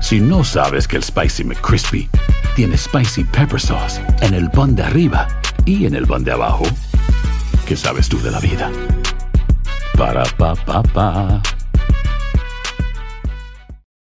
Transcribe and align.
Si 0.00 0.20
no 0.20 0.44
sabes 0.44 0.86
que 0.86 0.96
el 0.96 1.02
Spicy 1.02 1.44
McCrispy 1.44 2.08
tiene 2.54 2.76
Spicy 2.76 3.24
Pepper 3.24 3.60
Sauce 3.60 4.00
en 4.20 4.34
el 4.34 4.50
pan 4.50 4.76
de 4.76 4.82
arriba 4.82 5.26
y 5.64 5.86
en 5.86 5.94
el 5.94 6.06
pan 6.06 6.22
de 6.22 6.32
abajo, 6.32 6.64
¿qué 7.66 7.76
sabes 7.76 8.08
tú 8.08 8.20
de 8.20 8.30
la 8.30 8.38
vida? 8.40 8.70
Para, 9.96 10.24
pa, 10.36 10.54
pa, 10.54 10.82
pa. 10.82 11.42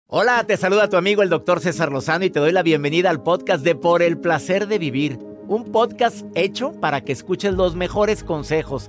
Hola, 0.07 0.45
te 0.45 0.57
saluda 0.57 0.89
tu 0.89 0.97
amigo 0.97 1.23
el 1.23 1.29
doctor 1.29 1.61
César 1.61 1.93
Lozano 1.93 2.25
y 2.25 2.31
te 2.31 2.41
doy 2.41 2.53
la 2.53 2.63
bienvenida 2.63 3.11
al 3.11 3.23
podcast 3.23 3.63
de 3.65 3.75
Por 3.75 4.03
el 4.03 4.19
Placer 4.19 4.67
de 4.67 4.79
Vivir 4.79 5.31
un 5.51 5.65
podcast 5.65 6.25
hecho 6.37 6.71
para 6.81 7.01
que 7.01 7.11
escuches 7.11 7.55
los 7.55 7.75
mejores 7.75 8.23
consejos, 8.23 8.89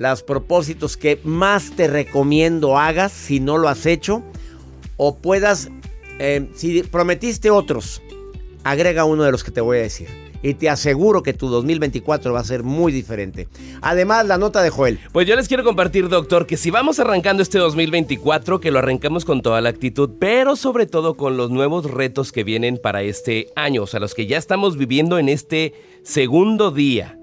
los 0.00 0.22
propósitos 0.22 0.96
que 0.96 1.20
más 1.24 1.72
te 1.72 1.86
recomiendo 1.86 2.78
hagas 2.78 3.12
si 3.12 3.38
no 3.38 3.58
lo 3.58 3.68
has 3.68 3.84
hecho. 3.84 4.22
O 4.96 5.18
puedas, 5.18 5.68
eh, 6.18 6.48
si 6.54 6.82
prometiste 6.84 7.50
otros, 7.50 8.00
agrega 8.64 9.04
uno 9.04 9.24
de 9.24 9.30
los 9.30 9.44
que 9.44 9.50
te 9.50 9.60
voy 9.60 9.76
a 9.76 9.82
decir. 9.82 10.08
Y 10.42 10.54
te 10.54 10.70
aseguro 10.70 11.22
que 11.22 11.34
tu 11.34 11.48
2024 11.48 12.32
va 12.32 12.40
a 12.40 12.44
ser 12.44 12.62
muy 12.62 12.92
diferente. 12.92 13.46
Además, 13.82 14.26
la 14.26 14.38
nota 14.38 14.62
de 14.62 14.70
Joel. 14.70 14.98
Pues 15.12 15.26
yo 15.26 15.36
les 15.36 15.48
quiero 15.48 15.64
compartir, 15.64 16.08
doctor, 16.08 16.46
que 16.46 16.56
si 16.56 16.70
vamos 16.70 16.98
arrancando 16.98 17.42
este 17.42 17.58
2024, 17.58 18.58
que 18.58 18.70
lo 18.70 18.78
arrancamos 18.78 19.26
con 19.26 19.42
toda 19.42 19.60
la 19.60 19.68
actitud, 19.68 20.12
pero 20.18 20.56
sobre 20.56 20.86
todo 20.86 21.18
con 21.18 21.36
los 21.36 21.50
nuevos 21.50 21.90
retos 21.90 22.32
que 22.32 22.42
vienen 22.42 22.78
para 22.82 23.02
este 23.02 23.48
año, 23.54 23.82
o 23.82 23.86
sea, 23.86 24.00
los 24.00 24.14
que 24.14 24.26
ya 24.26 24.38
estamos 24.38 24.78
viviendo 24.78 25.18
en 25.18 25.28
este 25.28 25.74
Segundo 26.02 26.70
día, 26.70 27.18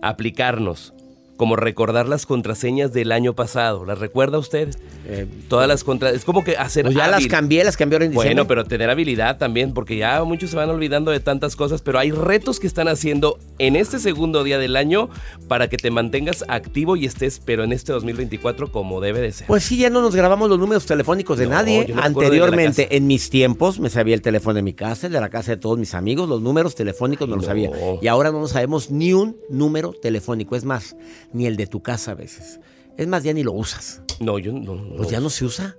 aplicarnos 0.00 0.94
como 1.42 1.56
recordar 1.56 2.06
las 2.06 2.24
contraseñas 2.24 2.92
del 2.92 3.10
año 3.10 3.34
pasado. 3.34 3.84
¿Las 3.84 3.98
recuerda 3.98 4.38
usted? 4.38 4.76
Eh, 5.08 5.26
Todas 5.48 5.66
las 5.66 5.82
contraseñas. 5.82 6.20
Es 6.20 6.24
como 6.24 6.44
que 6.44 6.56
hacer. 6.56 6.84
Pues 6.84 6.94
ya 6.94 7.08
las 7.08 7.26
cambié, 7.26 7.64
las 7.64 7.76
cambiaron 7.76 8.06
en 8.06 8.14
Bueno, 8.14 8.46
pero 8.46 8.64
tener 8.64 8.88
habilidad 8.88 9.38
también, 9.38 9.74
porque 9.74 9.96
ya 9.96 10.22
muchos 10.22 10.50
se 10.50 10.56
van 10.56 10.70
olvidando 10.70 11.10
de 11.10 11.18
tantas 11.18 11.56
cosas, 11.56 11.82
pero 11.82 11.98
hay 11.98 12.12
retos 12.12 12.60
que 12.60 12.68
están 12.68 12.86
haciendo 12.86 13.40
en 13.58 13.74
este 13.74 13.98
segundo 13.98 14.44
día 14.44 14.56
del 14.56 14.76
año 14.76 15.08
para 15.48 15.68
que 15.68 15.78
te 15.78 15.90
mantengas 15.90 16.44
activo 16.46 16.94
y 16.94 17.06
estés, 17.06 17.42
pero 17.44 17.64
en 17.64 17.72
este 17.72 17.92
2024 17.92 18.70
como 18.70 19.00
debe 19.00 19.20
de 19.20 19.32
ser. 19.32 19.48
Pues 19.48 19.64
sí, 19.64 19.78
ya 19.78 19.90
no 19.90 20.00
nos 20.00 20.14
grabamos 20.14 20.48
los 20.48 20.60
números 20.60 20.86
telefónicos 20.86 21.38
de 21.38 21.48
nadie. 21.48 21.92
Anteriormente, 22.00 22.96
en 22.96 23.08
mis 23.08 23.30
tiempos, 23.30 23.80
me 23.80 23.90
sabía 23.90 24.14
el 24.14 24.22
teléfono 24.22 24.54
de 24.54 24.62
mi 24.62 24.74
casa, 24.74 25.08
el 25.08 25.12
de 25.12 25.20
la 25.20 25.28
casa 25.28 25.50
de 25.50 25.56
todos 25.56 25.76
mis 25.76 25.94
amigos, 25.94 26.28
los 26.28 26.40
números 26.40 26.76
telefónicos 26.76 27.28
no, 27.28 27.34
los 27.34 27.46
sabía. 27.46 27.68
Y 28.00 28.06
ahora 28.06 28.30
no 28.30 28.46
sabemos 28.46 28.92
ni 28.92 29.12
un 29.12 29.36
número 29.50 29.92
telefónico. 29.92 30.54
Es 30.54 30.64
más, 30.64 30.94
ni 31.32 31.46
el 31.46 31.56
de 31.56 31.66
tu 31.66 31.82
casa 31.82 32.12
a 32.12 32.14
veces. 32.14 32.60
Es 32.96 33.06
más, 33.06 33.22
ya 33.22 33.32
ni 33.32 33.42
lo 33.42 33.52
usas. 33.52 34.02
No, 34.20 34.38
yo 34.38 34.52
no. 34.52 34.96
Pues 34.96 35.08
ya 35.08 35.20
no 35.20 35.30
se 35.30 35.44
usa. 35.44 35.76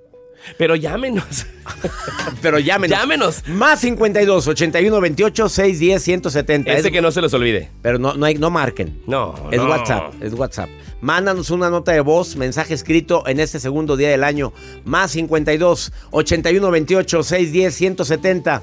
Pero 0.58 0.76
llámenos. 0.76 1.46
Pero 2.42 2.60
llámenos. 2.60 2.98
Llámenos. 2.98 3.48
Más 3.48 3.80
52 3.80 4.48
81 4.48 5.02
28 5.02 5.50
610 5.50 6.04
170. 6.04 6.74
Ese 6.74 6.92
que 6.92 7.02
no 7.02 7.12
se 7.12 7.22
los 7.22 7.34
olvide. 7.34 7.70
Pero 7.82 7.98
no, 7.98 8.14
no, 8.16 8.26
hay, 8.26 8.36
no 8.36 8.50
marquen. 8.50 9.02
No. 9.08 9.36
Es 9.52 9.62
WhatsApp. 9.62 10.14
Es 10.22 10.34
WhatsApp. 10.34 10.70
Mándanos 11.02 11.50
una 11.50 11.70
nota 11.70 11.92
de 11.92 12.02
voz, 12.02 12.36
mensaje 12.36 12.74
escrito 12.74 13.28
en 13.28 13.40
este 13.40 13.60
segundo 13.60 13.96
día 13.96 14.10
del 14.10 14.24
año. 14.24 14.54
Más 14.86 15.12
52 15.12 15.92
81 16.12 16.72
28 16.72 17.24
610 17.24 17.76
170. 17.76 18.62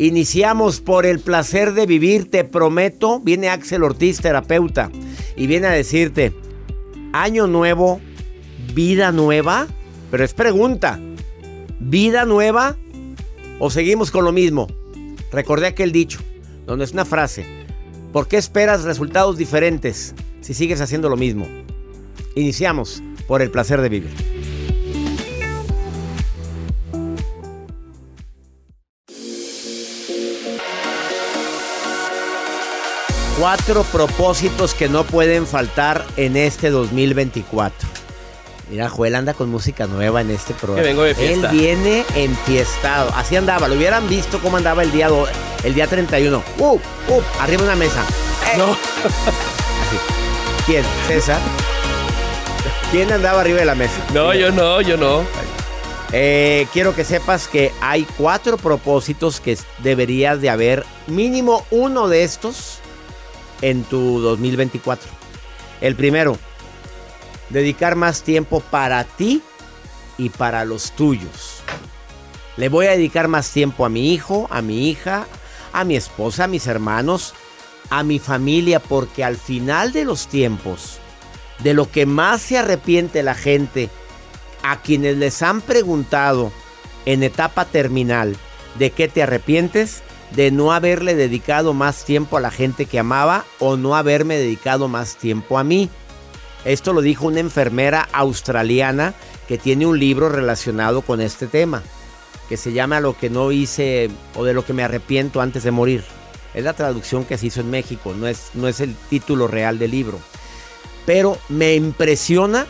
Iniciamos 0.00 0.80
por 0.80 1.04
el 1.04 1.20
placer 1.20 1.74
de 1.74 1.84
vivir, 1.84 2.30
te 2.30 2.42
prometo. 2.42 3.20
Viene 3.20 3.50
Axel 3.50 3.82
Ortiz, 3.82 4.22
terapeuta, 4.22 4.90
y 5.36 5.46
viene 5.46 5.66
a 5.66 5.72
decirte, 5.72 6.32
año 7.12 7.46
nuevo, 7.46 8.00
vida 8.72 9.12
nueva. 9.12 9.66
Pero 10.10 10.24
es 10.24 10.32
pregunta, 10.32 10.98
¿vida 11.80 12.24
nueva 12.24 12.78
o 13.58 13.68
seguimos 13.68 14.10
con 14.10 14.24
lo 14.24 14.32
mismo? 14.32 14.68
Recordé 15.30 15.66
aquel 15.66 15.92
dicho, 15.92 16.20
donde 16.64 16.86
es 16.86 16.92
una 16.92 17.04
frase, 17.04 17.44
¿por 18.10 18.26
qué 18.26 18.38
esperas 18.38 18.84
resultados 18.84 19.36
diferentes 19.36 20.14
si 20.40 20.54
sigues 20.54 20.80
haciendo 20.80 21.10
lo 21.10 21.18
mismo? 21.18 21.46
Iniciamos 22.36 23.02
por 23.28 23.42
el 23.42 23.50
placer 23.50 23.82
de 23.82 23.90
vivir. 23.90 24.39
Cuatro 33.40 33.84
propósitos 33.84 34.74
que 34.74 34.90
no 34.90 35.04
pueden 35.04 35.46
faltar 35.46 36.04
en 36.18 36.36
este 36.36 36.68
2024. 36.68 37.88
Mira, 38.68 38.90
Joel 38.90 39.14
anda 39.14 39.32
con 39.32 39.48
música 39.48 39.86
nueva 39.86 40.20
en 40.20 40.30
este 40.30 40.52
programa. 40.52 40.82
Que 40.82 40.88
vengo 40.88 41.04
de 41.04 41.14
fiesta. 41.14 41.50
Él 41.50 41.56
viene 41.56 42.04
enfiestado. 42.16 43.10
Así 43.14 43.36
andaba. 43.36 43.66
Lo 43.66 43.76
hubieran 43.76 44.06
visto 44.10 44.40
cómo 44.40 44.58
andaba 44.58 44.82
el 44.82 44.92
día, 44.92 45.08
el 45.64 45.74
día 45.74 45.86
31. 45.86 46.42
¡Uh! 46.58 46.74
¡Uh! 46.74 46.80
Arriba 47.40 47.62
de 47.62 47.68
una 47.68 47.76
mesa. 47.76 48.04
No. 48.58 48.72
Así. 48.72 49.96
¿Quién? 50.66 50.84
¿César? 51.08 51.40
¿Quién 52.92 53.10
andaba 53.10 53.40
arriba 53.40 53.60
de 53.60 53.64
la 53.64 53.74
mesa? 53.74 54.04
No, 54.12 54.34
yo 54.34 54.52
no, 54.52 54.82
yo 54.82 54.98
no. 54.98 55.24
Eh, 56.12 56.66
quiero 56.74 56.94
que 56.94 57.04
sepas 57.04 57.48
que 57.48 57.72
hay 57.80 58.06
cuatro 58.18 58.58
propósitos 58.58 59.40
que 59.40 59.56
deberías 59.78 60.42
de 60.42 60.50
haber. 60.50 60.84
Mínimo 61.06 61.64
uno 61.70 62.06
de 62.06 62.24
estos 62.24 62.79
en 63.62 63.84
tu 63.84 64.20
2024. 64.20 65.10
El 65.80 65.96
primero, 65.96 66.38
dedicar 67.48 67.96
más 67.96 68.22
tiempo 68.22 68.60
para 68.60 69.04
ti 69.04 69.42
y 70.18 70.30
para 70.30 70.64
los 70.64 70.92
tuyos. 70.92 71.62
Le 72.56 72.68
voy 72.68 72.86
a 72.86 72.92
dedicar 72.92 73.28
más 73.28 73.50
tiempo 73.50 73.84
a 73.84 73.88
mi 73.88 74.12
hijo, 74.12 74.46
a 74.50 74.60
mi 74.60 74.90
hija, 74.90 75.26
a 75.72 75.84
mi 75.84 75.96
esposa, 75.96 76.44
a 76.44 76.48
mis 76.48 76.66
hermanos, 76.66 77.34
a 77.88 78.02
mi 78.02 78.18
familia, 78.18 78.80
porque 78.80 79.24
al 79.24 79.36
final 79.36 79.92
de 79.92 80.04
los 80.04 80.26
tiempos, 80.26 80.98
de 81.60 81.74
lo 81.74 81.90
que 81.90 82.06
más 82.06 82.42
se 82.42 82.58
arrepiente 82.58 83.22
la 83.22 83.34
gente, 83.34 83.88
a 84.62 84.82
quienes 84.82 85.16
les 85.16 85.42
han 85.42 85.60
preguntado 85.62 86.52
en 87.06 87.22
etapa 87.22 87.64
terminal, 87.64 88.36
¿de 88.78 88.90
qué 88.90 89.08
te 89.08 89.22
arrepientes? 89.22 90.02
De 90.34 90.50
no 90.50 90.72
haberle 90.72 91.14
dedicado 91.14 91.74
más 91.74 92.04
tiempo 92.04 92.36
a 92.36 92.40
la 92.40 92.50
gente 92.50 92.86
que 92.86 92.98
amaba 92.98 93.44
o 93.58 93.76
no 93.76 93.96
haberme 93.96 94.36
dedicado 94.36 94.88
más 94.88 95.16
tiempo 95.16 95.58
a 95.58 95.64
mí. 95.64 95.90
Esto 96.64 96.92
lo 96.92 97.00
dijo 97.00 97.26
una 97.26 97.40
enfermera 97.40 98.08
australiana 98.12 99.14
que 99.48 99.58
tiene 99.58 99.86
un 99.86 99.98
libro 99.98 100.28
relacionado 100.28 101.02
con 101.02 101.20
este 101.20 101.46
tema, 101.46 101.82
que 102.48 102.56
se 102.56 102.72
llama 102.72 103.00
Lo 103.00 103.16
que 103.16 103.30
no 103.30 103.50
hice 103.50 104.10
o 104.36 104.44
de 104.44 104.54
lo 104.54 104.64
que 104.64 104.72
me 104.72 104.84
arrepiento 104.84 105.40
antes 105.40 105.64
de 105.64 105.70
morir. 105.70 106.04
Es 106.54 106.64
la 106.64 106.72
traducción 106.72 107.24
que 107.24 107.38
se 107.38 107.46
hizo 107.46 107.60
en 107.60 107.70
México, 107.70 108.14
no 108.16 108.26
es, 108.26 108.50
no 108.54 108.68
es 108.68 108.80
el 108.80 108.94
título 109.08 109.48
real 109.48 109.78
del 109.78 109.92
libro. 109.92 110.18
Pero 111.06 111.38
me 111.48 111.74
impresiona 111.74 112.66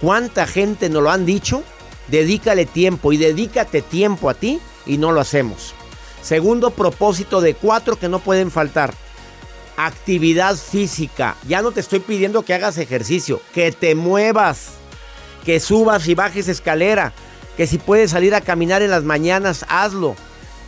cuánta 0.00 0.46
gente 0.46 0.88
nos 0.88 1.02
lo 1.02 1.10
han 1.10 1.26
dicho, 1.26 1.62
dedícale 2.08 2.66
tiempo 2.66 3.12
y 3.12 3.16
dedícate 3.16 3.82
tiempo 3.82 4.30
a 4.30 4.34
ti 4.34 4.60
y 4.86 4.98
no 4.98 5.12
lo 5.12 5.20
hacemos. 5.20 5.74
Segundo 6.22 6.70
propósito 6.70 7.40
de 7.40 7.54
cuatro 7.54 7.96
que 7.96 8.08
no 8.08 8.18
pueden 8.18 8.50
faltar. 8.50 8.94
Actividad 9.76 10.56
física. 10.56 11.36
Ya 11.46 11.62
no 11.62 11.72
te 11.72 11.80
estoy 11.80 12.00
pidiendo 12.00 12.42
que 12.42 12.54
hagas 12.54 12.78
ejercicio, 12.78 13.40
que 13.54 13.70
te 13.72 13.94
muevas, 13.94 14.70
que 15.44 15.60
subas 15.60 16.06
y 16.08 16.14
bajes 16.14 16.48
escalera, 16.48 17.12
Que 17.56 17.66
si 17.66 17.78
puedes 17.78 18.12
salir 18.12 18.36
a 18.36 18.40
caminar 18.40 18.82
en 18.82 18.90
las 18.90 19.02
mañanas, 19.02 19.66
hazlo. 19.68 20.14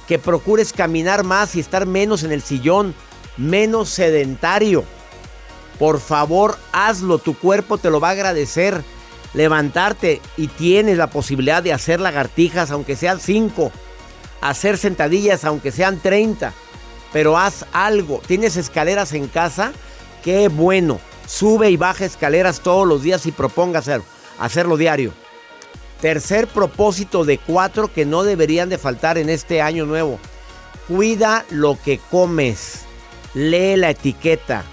Que 0.08 0.19
procures 0.19 0.73
caminar 0.73 1.23
más 1.23 1.55
y 1.55 1.61
estar 1.61 1.87
menos 1.87 2.25
en 2.25 2.32
el 2.32 2.43
sillón, 2.43 2.96
menos 3.37 3.91
sedentario. 3.91 4.85
Por 5.79 6.00
favor, 6.00 6.58
hazlo, 6.73 7.19
tu 7.19 7.38
cuerpo 7.38 7.79
te 7.79 7.91
lo 7.91 8.00
va 8.00 8.08
a 8.08 8.12
agradecer. 8.12 8.82
Levantarte 9.35 10.20
y 10.37 10.49
tienes 10.49 10.99
la 10.99 11.11
posibilidad 11.11 11.62
de 11.62 11.73
hacer 11.73 12.00
lagartijas, 12.00 12.73
aunque 12.73 12.96
sean 12.96 13.20
5. 13.20 13.70
Hacer 14.40 14.78
sentadillas, 14.78 15.44
aunque 15.44 15.72
sean 15.72 16.00
30. 16.00 16.52
Pero 17.12 17.38
haz 17.38 17.66
algo. 17.72 18.20
¿Tienes 18.26 18.56
escaleras 18.56 19.12
en 19.12 19.26
casa? 19.26 19.72
Qué 20.22 20.48
bueno. 20.48 21.00
Sube 21.26 21.70
y 21.70 21.76
baja 21.76 22.04
escaleras 22.04 22.60
todos 22.60 22.87
los 22.87 23.02
días 23.02 23.25
y 23.26 23.32
proponga 23.32 23.78
hacerlo, 23.78 24.04
hacerlo 24.38 24.76
diario. 24.76 25.12
Tercer 26.00 26.48
propósito 26.48 27.25
de 27.25 27.38
cuatro 27.38 27.92
que 27.92 28.04
no 28.04 28.22
deberían 28.22 28.69
de 28.69 28.78
faltar 28.78 29.19
en 29.19 29.28
este 29.28 29.60
año 29.62 29.87
nuevo. 29.87 30.19
Cuida 30.88 31.44
lo 31.50 31.78
que 31.81 31.98
comes. 32.10 32.81
Lee 33.34 33.76
la 33.76 33.90
etiqueta. 33.90 34.64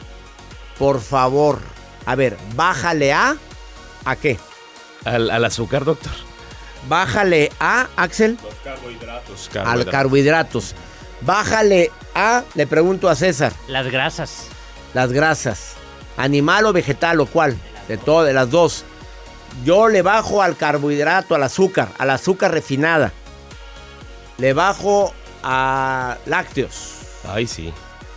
Por 0.79 1.01
favor. 1.01 1.59
A 2.05 2.15
ver, 2.15 2.37
bájale 2.55 3.13
a... 3.13 3.35
¿A 4.05 4.15
qué? 4.15 4.39
Al, 5.03 5.43
azúcar, 5.45 5.85
doctor. 5.85 6.13
Bájale 6.87 7.51
a, 7.59 7.87
Axel. 7.95 8.37
Los 8.43 8.53
carbohidratos, 8.63 9.49
carbohidratos. 9.51 9.85
Al 9.85 9.91
carbohidratos. 9.91 10.75
Bájale 11.21 11.91
a, 12.15 12.43
le 12.53 12.67
pregunto 12.67 13.09
a 13.09 13.15
César. 13.15 13.53
Las 13.67 13.87
grasas. 13.91 14.47
Las 14.93 15.11
grasas. 15.11 15.73
¿Animal 16.15 16.65
o 16.65 16.73
vegetal 16.73 17.19
o 17.19 17.25
cuál? 17.25 17.57
De 17.87 17.97
todas, 17.97 18.27
de 18.27 18.33
las 18.33 18.49
dos. 18.49 18.85
Yo 19.63 19.87
le 19.87 20.01
bajo 20.01 20.41
al 20.41 20.55
carbohidrato, 20.55 21.35
al 21.35 21.43
azúcar, 21.43 21.89
al 21.97 22.09
azúcar 22.09 22.51
refinada. 22.51 23.11
Le 24.37 24.53
bajo 24.53 25.13
a 25.43 26.17
lácteos. 26.25 26.95
Ay, 27.27 27.47
sí. 27.47 27.73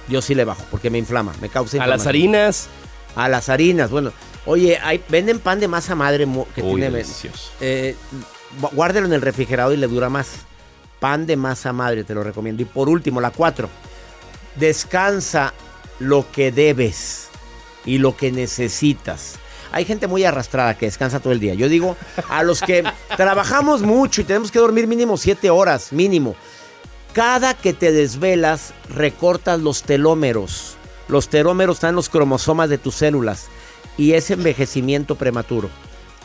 Yo 0.08 0.20
sí 0.20 0.34
le 0.34 0.44
bajo 0.44 0.64
porque 0.70 0.90
me 0.90 0.98
inflama, 0.98 1.32
me 1.40 1.48
causa 1.48 1.82
A 1.82 1.86
las 1.86 2.06
harinas. 2.06 2.68
A 3.16 3.28
las 3.28 3.48
harinas, 3.48 3.90
bueno. 3.90 4.12
Oye, 4.46 4.78
hay, 4.82 5.02
venden 5.08 5.38
pan 5.38 5.60
de 5.60 5.68
masa 5.68 5.94
madre 5.94 6.26
que 6.54 6.62
Uy, 6.62 6.80
tiene... 6.80 6.90
Delicioso. 6.90 7.52
Eh, 7.60 7.94
guárdelo 8.72 9.06
en 9.06 9.12
el 9.12 9.22
refrigerador 9.22 9.74
y 9.74 9.78
le 9.78 9.86
dura 9.86 10.08
más. 10.08 10.28
Pan 10.98 11.26
de 11.26 11.36
masa 11.36 11.72
madre, 11.72 12.04
te 12.04 12.14
lo 12.14 12.22
recomiendo. 12.22 12.62
Y 12.62 12.66
por 12.66 12.88
último, 12.88 13.20
la 13.20 13.30
cuatro. 13.30 13.68
Descansa 14.56 15.54
lo 15.98 16.30
que 16.30 16.52
debes 16.52 17.28
y 17.84 17.98
lo 17.98 18.16
que 18.16 18.32
necesitas. 18.32 19.36
Hay 19.72 19.84
gente 19.84 20.08
muy 20.08 20.24
arrastrada 20.24 20.76
que 20.76 20.86
descansa 20.86 21.20
todo 21.20 21.32
el 21.32 21.40
día. 21.40 21.54
Yo 21.54 21.68
digo, 21.68 21.96
a 22.28 22.42
los 22.42 22.60
que 22.60 22.84
trabajamos 23.16 23.82
mucho 23.82 24.20
y 24.20 24.24
tenemos 24.24 24.50
que 24.50 24.58
dormir 24.58 24.86
mínimo 24.86 25.16
siete 25.16 25.48
horas, 25.48 25.92
mínimo. 25.92 26.34
Cada 27.12 27.54
que 27.54 27.72
te 27.72 27.92
desvelas, 27.92 28.72
recortas 28.88 29.60
los 29.60 29.82
telómeros. 29.82 30.76
Los 31.08 31.28
telómeros 31.28 31.76
están 31.76 31.90
en 31.90 31.96
los 31.96 32.08
cromosomas 32.08 32.68
de 32.68 32.78
tus 32.78 32.96
células 32.96 33.48
y 33.96 34.12
es 34.12 34.30
envejecimiento 34.30 35.16
prematuro. 35.16 35.70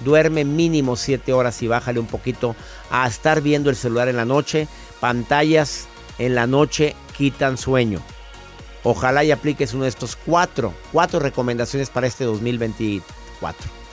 Duerme 0.02 0.44
mínimo 0.44 0.96
siete 0.96 1.34
horas 1.34 1.62
y 1.62 1.68
bájale 1.68 2.00
un 2.00 2.08
poquito 2.08 2.56
a 2.90 3.08
estar 3.08 3.42
viendo 3.42 3.70
el 3.70 3.76
celular 3.76 4.08
en 4.08 4.18
la 4.18 4.26
noche. 4.26 4.68
Pantallas 5.00 5.88
en 6.18 6.36
la 6.36 6.48
noche 6.48 6.96
quitan 7.16 7.58
sueño. 7.58 8.02
Ojalá 8.84 9.24
y 9.24 9.32
apliques 9.32 9.74
uno 9.74 9.84
de 9.84 9.90
estos 9.90 10.16
cuatro, 10.16 10.74
cuatro 10.92 11.20
recomendaciones 11.20 11.90
para 11.90 12.08
este 12.08 12.24
2024. 12.24 13.85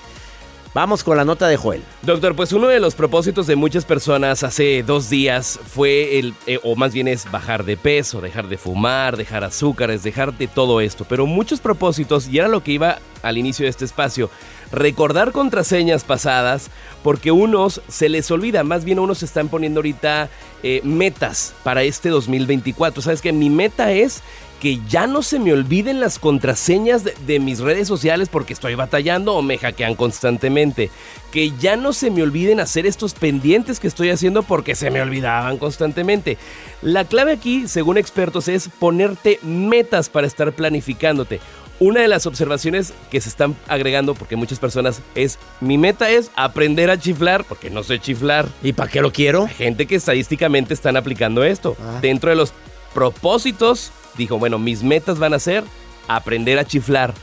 Vamos 0.75 1.05
con 1.05 1.19
la 1.19 1.27
nota 1.27 1.49
de 1.49 1.59
Joel. 1.59 1.83
Doctor, 2.01 2.35
pues 2.35 2.51
uno 2.55 2.69
de 2.69 2.81
los 2.81 2.95
propósitos 2.95 3.47
de 3.47 3.57
muchas 3.57 3.85
personas 3.85 4.43
hace 4.43 4.83
dos 4.83 5.11
días 5.11 5.61
fue 5.63 6.19
el, 6.19 6.33
eh, 6.47 6.61
o 6.63 6.77
más 6.77 6.95
bien 6.95 7.09
es 7.09 7.31
bajar 7.31 7.65
de 7.65 7.77
peso, 7.77 8.23
dejar 8.23 8.49
de 8.49 8.57
fumar, 8.57 9.19
dejar 9.19 9.45
azúcares, 9.45 10.03
dejar 10.03 10.33
de 10.33 10.47
todo 10.49 10.81
esto. 10.81 11.05
Pero 11.07 11.27
muchos 11.27 11.61
propósitos, 11.61 12.27
y 12.27 12.39
era 12.39 12.49
lo 12.49 12.63
que 12.65 12.73
iba 12.73 13.01
al 13.23 13.37
inicio 13.37 13.65
de 13.65 13.71
este 13.71 13.85
espacio, 13.85 14.31
recordar 14.73 15.33
contraseñas 15.33 16.05
pasadas, 16.05 16.71
porque 17.03 17.33
unos 17.33 17.83
se 17.89 18.09
les 18.09 18.31
olvida, 18.31 18.65
más 18.65 18.85
bien 18.87 18.99
unos 18.99 19.19
se 19.19 19.27
están 19.27 19.51
poniendo 19.51 19.81
ahorita 19.81 20.31
eh, 20.63 20.81
metas 20.85 21.53
para 21.65 21.83
este 21.83 22.09
2024. 22.09 23.03
Sabes 23.03 23.21
que 23.21 23.35
mi 23.35 23.51
meta 23.51 23.93
es 23.93 24.23
que 24.62 24.79
ya 24.88 25.09
no 25.09 25.23
se 25.23 25.41
me 25.41 25.53
olviden 25.53 25.99
las 25.99 26.20
contraseñas 26.20 27.03
de, 27.03 27.41
mis 27.41 27.59
redes 27.59 27.88
sociales 27.88 28.29
porque 28.29 28.53
estoy 28.53 28.76
batallando 28.76 29.35
o 29.35 29.43
me 29.43 29.59
hackean 29.59 29.97
constantemente. 29.97 30.88
Que 31.32 31.50
ya 31.59 31.75
no 31.75 31.93
se 31.93 32.12
me 32.12 32.23
olviden 32.23 32.61
hacer 32.61 32.87
estos 32.87 33.14
pendientes 33.14 33.81
que 33.81 33.88
estoy 33.88 34.11
haciendo 34.11 34.44
porque 34.44 34.76
se 34.76 34.93
me 34.93 35.03
olvidaban 35.03 35.59
constantemente. 35.59 36.38
La 36.81 37.05
clave 37.05 37.32
aquí, 37.32 37.67
según 37.67 37.99
expertos, 37.99 38.47
es 38.47 38.69
ponerte 38.69 39.41
metas 39.43 40.09
para 40.09 40.29
estar 40.29 40.53
planificándote. 40.53 41.41
Una 41.81 42.00
de 42.00 42.06
las 42.06 42.26
observaciones 42.26 42.93
que 43.11 43.20
se 43.20 43.31
están 43.31 43.56
agregando, 43.67 44.14
porque 44.14 44.37
muchas 44.37 44.61
personas 44.61 45.03
es, 45.17 45.41
mi 45.61 45.76
meta 45.76 46.09
es 46.09 46.31
aprender 46.37 46.88
a 46.88 47.00
chiflar, 47.00 47.43
porque 47.43 47.69
no 47.69 47.82
sé 47.82 47.99
chiflar. 47.99 48.47
¿Y 48.62 48.75
para 48.75 48.88
qué 48.88 49.00
lo 49.00 49.11
quiero? 49.11 49.49
gente 49.49 49.87
que 49.87 49.97
estadísticamente 49.97 50.73
están 50.73 50.97
aplicando 50.97 51.43
esto. 51.43 51.76
Ah. 51.81 51.99
Dentro 52.00 52.31
de 52.31 52.37
los 52.37 52.55
propósitos 52.94 53.93
dijo, 54.17 54.39
bueno, 54.39 54.59
mis 54.59 54.83
metas 54.83 55.19
van 55.19 55.35
a 55.35 55.39
ser 55.39 55.65
aprender 56.09 56.59
a 56.59 56.65
chiflar. 56.65 57.15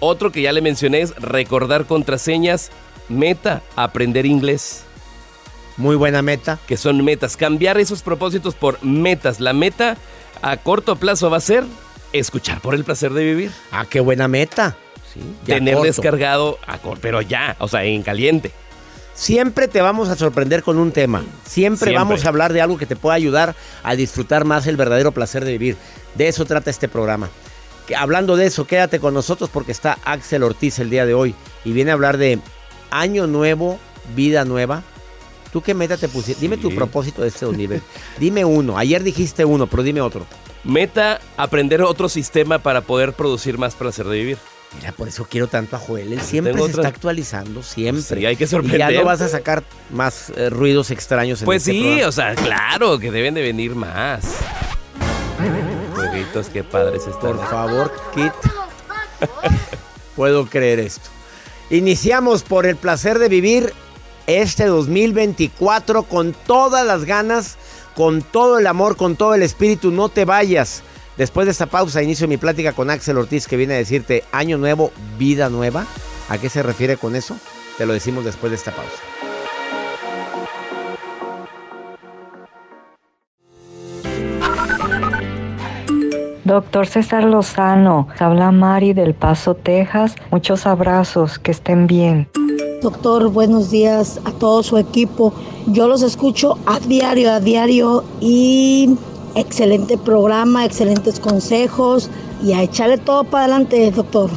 Otro 0.00 0.32
que 0.32 0.42
ya 0.42 0.52
le 0.52 0.60
mencioné 0.60 1.00
es 1.00 1.14
recordar 1.16 1.86
contraseñas. 1.86 2.70
Meta, 3.08 3.62
aprender 3.76 4.26
inglés. 4.26 4.84
Muy 5.76 5.96
buena 5.96 6.22
meta. 6.22 6.58
Que 6.66 6.76
son 6.76 7.04
metas. 7.04 7.36
Cambiar 7.36 7.78
esos 7.78 8.02
propósitos 8.02 8.54
por 8.54 8.82
metas. 8.84 9.40
La 9.40 9.52
meta 9.52 9.96
a 10.42 10.56
corto 10.56 10.96
plazo 10.96 11.30
va 11.30 11.36
a 11.36 11.40
ser 11.40 11.64
escuchar 12.12 12.60
por 12.60 12.74
el 12.74 12.84
placer 12.84 13.12
de 13.12 13.24
vivir. 13.24 13.52
Ah, 13.70 13.86
qué 13.88 14.00
buena 14.00 14.28
meta. 14.28 14.76
Sí, 15.12 15.20
Tener 15.44 15.78
descargado, 15.78 16.58
a 16.66 16.78
pero 17.00 17.20
ya, 17.20 17.56
o 17.58 17.68
sea, 17.68 17.84
en 17.84 18.02
caliente. 18.02 18.50
Siempre 19.14 19.68
te 19.68 19.82
vamos 19.82 20.08
a 20.08 20.16
sorprender 20.16 20.62
con 20.62 20.78
un 20.78 20.90
tema. 20.90 21.24
Siempre, 21.46 21.94
vamos 21.94 22.24
a 22.24 22.28
hablar 22.28 22.52
de 22.52 22.60
algo 22.60 22.78
que 22.78 22.86
te 22.86 22.96
pueda 22.96 23.14
ayudar 23.14 23.54
a 23.82 23.94
disfrutar 23.94 24.44
más 24.44 24.66
el 24.66 24.76
verdadero 24.76 25.12
placer 25.12 25.44
de 25.44 25.52
vivir. 25.52 25.76
De 26.14 26.28
eso 26.28 26.44
trata 26.44 26.70
este 26.70 26.88
programa. 26.88 27.28
Que, 27.86 27.94
hablando 27.94 28.36
de 28.36 28.46
eso, 28.46 28.66
quédate 28.66 29.00
con 29.00 29.14
nosotros 29.14 29.50
porque 29.50 29.72
está 29.72 29.98
Axel 30.04 30.42
Ortiz 30.42 30.78
el 30.78 30.90
día 30.90 31.04
de 31.04 31.14
hoy 31.14 31.34
y 31.64 31.72
viene 31.72 31.90
a 31.90 31.94
hablar 31.94 32.16
de 32.16 32.38
año 32.90 33.26
nuevo, 33.26 33.78
vida 34.14 34.44
nueva. 34.44 34.82
¿Tú 35.52 35.60
qué 35.60 35.74
meta 35.74 35.98
te 35.98 36.08
pusiste? 36.08 36.40
Dime 36.40 36.56
tu 36.56 36.74
propósito 36.74 37.20
de 37.20 37.28
este 37.28 37.46
nivel. 37.46 37.82
dime 38.18 38.44
uno. 38.44 38.78
Ayer 38.78 39.02
dijiste 39.02 39.44
uno, 39.44 39.66
pero 39.66 39.82
dime 39.82 40.00
otro. 40.00 40.24
Meta, 40.64 41.20
aprender 41.36 41.82
otro 41.82 42.08
sistema 42.08 42.58
para 42.58 42.80
poder 42.80 43.12
producir 43.12 43.58
más 43.58 43.74
placer 43.74 44.06
de 44.06 44.16
vivir. 44.16 44.38
Mira, 44.76 44.92
por 44.92 45.08
eso 45.08 45.26
quiero 45.28 45.48
tanto 45.48 45.76
a 45.76 45.78
Joel. 45.78 46.12
Él 46.12 46.20
siempre 46.20 46.54
se 46.54 46.70
está 46.70 46.88
actualizando, 46.88 47.62
siempre. 47.62 48.20
Sí, 48.20 48.26
hay 48.26 48.36
que 48.36 48.46
sorprender. 48.46 48.90
Y 48.90 48.94
ya 48.94 49.00
no 49.00 49.06
vas 49.06 49.20
a 49.20 49.28
sacar 49.28 49.62
más 49.90 50.32
eh, 50.36 50.48
ruidos 50.50 50.90
extraños 50.90 51.40
en 51.42 51.46
Pues 51.46 51.62
este 51.68 51.72
sí, 51.72 52.02
o 52.02 52.12
sea, 52.12 52.34
claro 52.34 52.98
que 52.98 53.10
deben 53.10 53.34
de 53.34 53.42
venir 53.42 53.74
más. 53.74 54.24
Jueguitos, 55.94 56.48
qué 56.48 56.64
padres 56.64 57.06
están. 57.06 57.20
Por 57.20 57.48
favor, 57.48 57.92
Kit. 58.14 58.32
Puedo 60.16 60.46
creer 60.46 60.80
esto. 60.80 61.08
Iniciamos 61.70 62.42
por 62.42 62.66
el 62.66 62.76
placer 62.76 63.18
de 63.18 63.28
vivir 63.28 63.72
este 64.26 64.66
2024 64.66 66.04
con 66.04 66.32
todas 66.32 66.86
las 66.86 67.04
ganas, 67.04 67.56
con 67.94 68.22
todo 68.22 68.58
el 68.58 68.66
amor, 68.66 68.96
con 68.96 69.16
todo 69.16 69.34
el 69.34 69.42
espíritu. 69.42 69.90
No 69.90 70.08
te 70.08 70.24
vayas. 70.24 70.82
Después 71.16 71.46
de 71.46 71.52
esta 71.52 71.66
pausa, 71.66 72.02
inicio 72.02 72.26
mi 72.26 72.38
plática 72.38 72.72
con 72.72 72.88
Axel 72.88 73.18
Ortiz, 73.18 73.46
que 73.46 73.56
viene 73.56 73.74
a 73.74 73.78
decirte 73.78 74.24
año 74.32 74.56
nuevo, 74.56 74.92
vida 75.18 75.50
nueva. 75.50 75.84
¿A 76.28 76.38
qué 76.38 76.48
se 76.48 76.62
refiere 76.62 76.96
con 76.96 77.16
eso? 77.16 77.36
Te 77.76 77.84
lo 77.84 77.92
decimos 77.92 78.24
después 78.24 78.50
de 78.50 78.56
esta 78.56 78.72
pausa. 78.72 79.02
Doctor 86.44 86.86
César 86.86 87.24
Lozano, 87.24 88.08
habla 88.18 88.50
Mari 88.50 88.94
del 88.94 89.14
Paso, 89.14 89.54
Texas. 89.54 90.16
Muchos 90.30 90.66
abrazos, 90.66 91.38
que 91.38 91.50
estén 91.50 91.86
bien. 91.86 92.28
Doctor, 92.82 93.28
buenos 93.28 93.70
días 93.70 94.20
a 94.24 94.32
todo 94.32 94.62
su 94.62 94.76
equipo. 94.76 95.32
Yo 95.68 95.86
los 95.86 96.02
escucho 96.02 96.58
a 96.66 96.80
diario, 96.80 97.32
a 97.32 97.38
diario 97.38 98.02
y 98.20 98.96
Excelente 99.34 99.96
programa, 99.96 100.64
excelentes 100.64 101.18
consejos 101.18 102.10
y 102.42 102.52
a 102.52 102.62
echarle 102.62 102.98
todo 102.98 103.24
para 103.24 103.44
adelante, 103.44 103.90
doctor. 103.90 104.30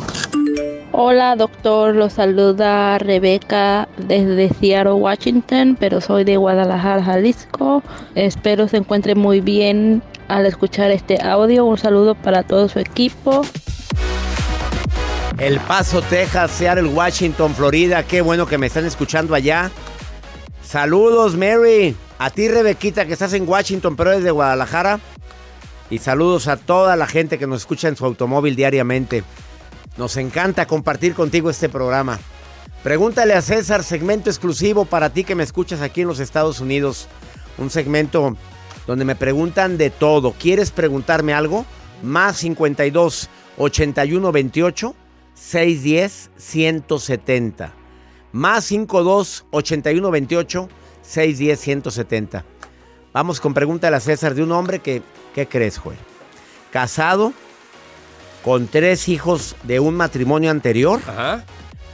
Hola 0.93 1.35
doctor, 1.35 1.93
los 1.93 2.13
saluda 2.13 2.97
Rebeca 2.97 3.89
desde 3.97 4.47
Seattle, 4.53 4.93
Washington, 4.93 5.75
pero 5.77 5.99
soy 5.99 6.23
de 6.23 6.37
Guadalajara, 6.37 7.03
Jalisco. 7.03 7.83
Espero 8.15 8.69
se 8.69 8.77
encuentre 8.77 9.15
muy 9.15 9.41
bien 9.41 10.01
al 10.29 10.45
escuchar 10.45 10.91
este 10.91 11.21
audio. 11.21 11.65
Un 11.65 11.77
saludo 11.77 12.15
para 12.15 12.43
todo 12.43 12.69
su 12.69 12.79
equipo. 12.79 13.41
El 15.37 15.59
Paso, 15.59 16.01
Texas, 16.03 16.51
Seattle, 16.51 16.87
Washington, 16.87 17.53
Florida. 17.53 18.03
Qué 18.03 18.21
bueno 18.21 18.45
que 18.45 18.57
me 18.57 18.67
están 18.67 18.85
escuchando 18.85 19.35
allá. 19.35 19.69
Saludos, 20.63 21.35
Mary. 21.35 21.97
A 22.17 22.29
ti, 22.29 22.47
Rebequita, 22.47 23.05
que 23.05 23.13
estás 23.13 23.33
en 23.33 23.47
Washington, 23.47 23.95
pero 23.95 24.11
eres 24.11 24.23
de 24.23 24.31
Guadalajara. 24.31 24.99
Y 25.89 25.99
saludos 25.99 26.47
a 26.47 26.57
toda 26.57 26.95
la 26.95 27.07
gente 27.07 27.37
que 27.37 27.45
nos 27.45 27.61
escucha 27.61 27.89
en 27.89 27.95
su 27.95 28.05
automóvil 28.05 28.55
diariamente. 28.55 29.23
Nos 29.97 30.17
encanta 30.17 30.65
compartir 30.65 31.13
contigo 31.13 31.49
este 31.49 31.69
programa. 31.69 32.19
Pregúntale 32.83 33.33
a 33.33 33.41
César, 33.41 33.83
segmento 33.83 34.29
exclusivo 34.29 34.85
para 34.85 35.09
ti 35.09 35.23
que 35.23 35.35
me 35.35 35.43
escuchas 35.43 35.81
aquí 35.81 36.01
en 36.01 36.07
los 36.07 36.19
Estados 36.19 36.59
Unidos. 36.59 37.07
Un 37.57 37.69
segmento 37.69 38.37
donde 38.87 39.05
me 39.05 39.15
preguntan 39.15 39.77
de 39.77 39.89
todo. 39.89 40.33
¿Quieres 40.33 40.71
preguntarme 40.71 41.33
algo? 41.33 41.65
Más 42.01 42.37
52 42.37 43.29
81 43.57 44.31
28 44.31 44.95
610 45.33 46.31
170. 46.37 47.73
Más 48.31 48.65
52 48.65 49.45
81 49.51 50.11
28 50.11 50.69
610 51.07 51.59
170. 51.59 52.45
Vamos 53.13 53.39
con 53.39 53.53
pregunta 53.53 53.87
de 53.87 53.91
la 53.91 53.99
César 53.99 54.35
de 54.35 54.43
un 54.43 54.51
hombre 54.51 54.79
que, 54.79 55.01
¿qué 55.33 55.47
crees, 55.47 55.77
Joel? 55.77 55.97
Casado 56.71 57.33
con 58.43 58.67
tres 58.67 59.07
hijos 59.07 59.55
de 59.63 59.79
un 59.79 59.95
matrimonio 59.95 60.51
anterior. 60.51 60.99
Ajá. 61.07 61.45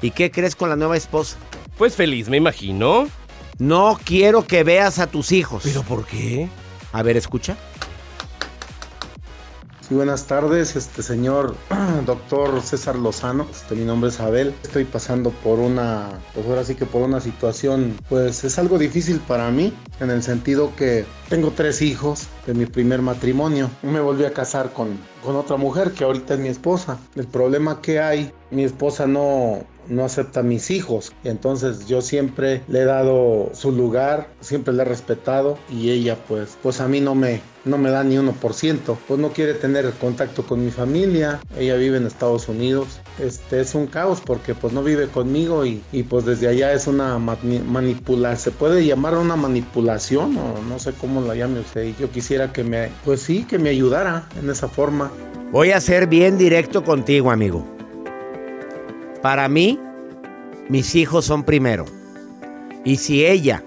¿Y 0.02 0.12
qué 0.12 0.32
crees 0.32 0.56
con 0.56 0.70
la 0.70 0.76
nueva 0.76 0.98
esposa? 0.98 1.38
Pues 1.78 1.96
feliz, 1.96 2.28
me 2.28 2.38
imagino. 2.38 3.08
No 3.60 4.00
quiero 4.04 4.48
que 4.48 4.64
veas 4.64 4.98
a 5.00 5.08
tus 5.08 5.32
hijos. 5.32 5.62
¿Pero 5.64 5.84
por 5.84 6.06
qué? 6.06 6.50
A 6.92 7.04
ver, 7.04 7.18
escucha. 7.18 7.56
Buenas 9.92 10.26
tardes, 10.26 10.78
este 10.78 11.04
señor 11.04 11.54
doctor 12.06 12.62
César 12.62 12.96
Lozano. 12.96 13.46
Este, 13.52 13.76
mi 13.76 13.84
nombre 13.84 14.10
es 14.10 14.22
Abel. 14.22 14.56
Estoy 14.64 14.86
pasando 14.86 15.32
por 15.32 15.60
una, 15.60 16.08
pues 16.34 16.48
ahora 16.48 16.64
sí 16.64 16.76
que 16.76 16.86
por 16.86 17.02
una 17.02 17.20
situación, 17.20 17.98
pues 18.08 18.46
es 18.46 18.58
algo 18.58 18.80
difícil 18.80 19.20
para 19.20 19.52
mí, 19.52 19.74
en 20.00 20.10
el 20.10 20.24
sentido 20.24 20.74
que 20.78 21.04
tengo 21.28 21.52
tres 21.52 21.82
hijos 21.82 22.28
de 22.48 22.54
mi 22.54 22.68
primer 22.68 23.02
matrimonio. 23.02 23.70
Me 23.84 24.00
volví 24.00 24.24
a 24.24 24.32
casar 24.32 24.72
con, 24.72 24.98
con 25.26 25.36
otra 25.36 25.58
mujer 25.58 25.92
que 25.92 26.06
ahorita 26.06 26.36
es 26.36 26.40
mi 26.40 26.48
esposa. 26.48 26.98
El 27.16 27.28
problema 27.28 27.82
que 27.82 28.00
hay, 28.00 28.32
mi 28.50 28.64
esposa 28.64 29.08
no, 29.08 29.66
no 29.88 30.06
acepta 30.06 30.42
a 30.42 30.44
mis 30.44 30.72
hijos. 30.72 31.14
Entonces 31.24 31.88
yo 31.88 32.02
siempre 32.02 32.62
le 32.68 32.82
he 32.82 32.86
dado 32.86 33.50
su 33.54 33.72
lugar, 33.72 34.30
siempre 34.40 34.74
le 34.74 34.84
he 34.84 34.86
respetado 34.86 35.58
y 35.70 35.92
ella 35.92 36.18
pues, 36.28 36.58
pues 36.62 36.82
a 36.82 36.88
mí 36.88 37.00
no 37.02 37.16
me, 37.16 37.42
no 37.66 37.78
me 37.78 37.90
da 37.90 38.04
ni 38.04 38.16
1%. 38.16 38.98
Pues 39.08 39.20
no 39.20 39.30
quiere 39.30 39.54
tener 39.54 39.92
contacto 39.94 40.44
con 40.44 40.64
mi 40.64 40.72
familia. 40.72 41.40
Ella 41.58 41.76
vive 41.76 41.98
en 41.98 42.08
Estados 42.08 42.48
Unidos. 42.48 43.00
Este 43.20 43.62
es 43.62 43.76
un 43.76 43.88
caos 43.88 44.22
porque 44.22 44.56
pues 44.56 44.74
no 44.74 44.84
vive 44.84 45.08
conmigo 45.08 45.66
y, 45.66 45.82
y 45.92 46.04
pues 46.04 46.26
desde 46.26 46.48
allá 46.48 46.74
es 46.74 46.88
una 46.88 47.18
manipulación. 47.20 48.38
Se 48.38 48.52
puede 48.52 48.86
llamar 48.86 49.18
una 49.18 49.36
manipulación 49.36 50.38
o 50.38 50.62
no 50.68 50.80
sé 50.80 50.94
cómo 50.94 51.22
la 51.22 51.36
llame 51.36 51.60
usted. 51.60 51.84
Y 51.84 51.96
yo 52.00 52.10
quisiera 52.10 52.52
que 52.54 52.64
me, 52.64 52.90
pues 53.06 53.22
sí, 53.22 53.44
que 53.44 53.60
me 53.60 53.70
ayudara 53.70 54.28
en 54.42 54.50
esa 54.50 54.68
forma. 54.68 55.12
Voy 55.52 55.72
a 55.72 55.82
ser 55.82 56.08
bien 56.08 56.38
directo 56.38 56.84
contigo, 56.84 57.30
amigo. 57.30 57.81
Para 59.22 59.48
mí, 59.48 59.80
mis 60.70 60.96
hijos 60.96 61.26
son 61.26 61.44
primero. 61.44 61.86
Y 62.84 62.98
si 62.98 63.26
ella 63.26 63.64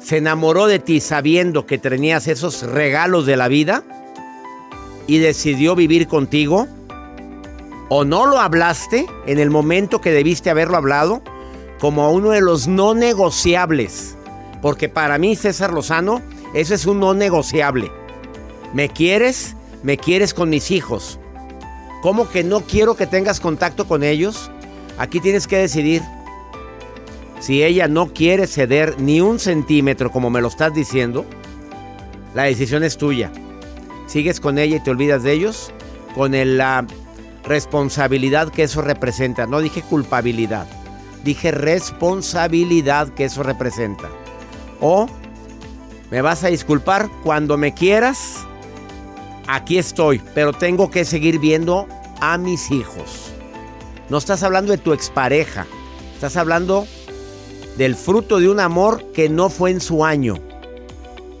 se 0.00 0.18
enamoró 0.18 0.66
de 0.66 0.78
ti 0.78 1.00
sabiendo 1.00 1.66
que 1.66 1.78
tenías 1.78 2.28
esos 2.28 2.62
regalos 2.62 3.26
de 3.26 3.36
la 3.36 3.48
vida 3.48 3.82
y 5.06 5.18
decidió 5.18 5.74
vivir 5.74 6.06
contigo, 6.06 6.66
o 7.88 8.04
no 8.04 8.26
lo 8.26 8.40
hablaste 8.40 9.06
en 9.26 9.38
el 9.38 9.50
momento 9.50 10.00
que 10.00 10.12
debiste 10.12 10.50
haberlo 10.50 10.76
hablado, 10.76 11.22
como 11.78 12.10
uno 12.10 12.30
de 12.30 12.40
los 12.40 12.66
no 12.66 12.94
negociables. 12.94 14.16
Porque 14.62 14.88
para 14.88 15.18
mí, 15.18 15.36
César 15.36 15.72
Lozano, 15.72 16.22
eso 16.54 16.74
es 16.74 16.86
un 16.86 17.00
no 17.00 17.14
negociable. 17.14 17.90
¿Me 18.72 18.88
quieres? 18.88 19.54
¿Me 19.82 19.98
quieres 19.98 20.34
con 20.34 20.48
mis 20.50 20.70
hijos? 20.70 21.20
¿Cómo 22.02 22.28
que 22.28 22.42
no 22.44 22.60
quiero 22.62 22.96
que 22.96 23.06
tengas 23.06 23.40
contacto 23.40 23.86
con 23.86 24.02
ellos? 24.02 24.50
Aquí 24.98 25.20
tienes 25.20 25.46
que 25.46 25.58
decidir. 25.58 26.02
Si 27.40 27.62
ella 27.62 27.86
no 27.86 28.12
quiere 28.12 28.46
ceder 28.46 28.98
ni 28.98 29.20
un 29.20 29.38
centímetro 29.38 30.10
como 30.10 30.30
me 30.30 30.40
lo 30.40 30.48
estás 30.48 30.72
diciendo, 30.72 31.26
la 32.34 32.44
decisión 32.44 32.82
es 32.82 32.96
tuya. 32.96 33.30
¿Sigues 34.06 34.40
con 34.40 34.58
ella 34.58 34.76
y 34.76 34.80
te 34.82 34.90
olvidas 34.90 35.22
de 35.22 35.32
ellos? 35.32 35.72
Con 36.14 36.32
la 36.56 36.86
responsabilidad 37.44 38.50
que 38.50 38.64
eso 38.64 38.80
representa. 38.80 39.46
No 39.46 39.60
dije 39.60 39.82
culpabilidad, 39.82 40.66
dije 41.24 41.50
responsabilidad 41.50 43.08
que 43.10 43.24
eso 43.24 43.42
representa. 43.42 44.08
O 44.80 45.06
me 46.10 46.22
vas 46.22 46.44
a 46.44 46.48
disculpar 46.48 47.08
cuando 47.22 47.56
me 47.56 47.74
quieras. 47.74 48.46
Aquí 49.46 49.78
estoy, 49.78 50.20
pero 50.34 50.52
tengo 50.52 50.90
que 50.90 51.04
seguir 51.04 51.38
viendo 51.38 51.86
a 52.20 52.38
mis 52.38 52.70
hijos. 52.70 53.25
No 54.08 54.18
estás 54.18 54.42
hablando 54.42 54.72
de 54.72 54.78
tu 54.78 54.92
expareja. 54.92 55.66
Estás 56.14 56.36
hablando 56.36 56.86
del 57.76 57.96
fruto 57.96 58.38
de 58.38 58.48
un 58.48 58.60
amor 58.60 59.12
que 59.12 59.28
no 59.28 59.50
fue 59.50 59.70
en 59.70 59.80
su 59.80 60.04
año. 60.04 60.36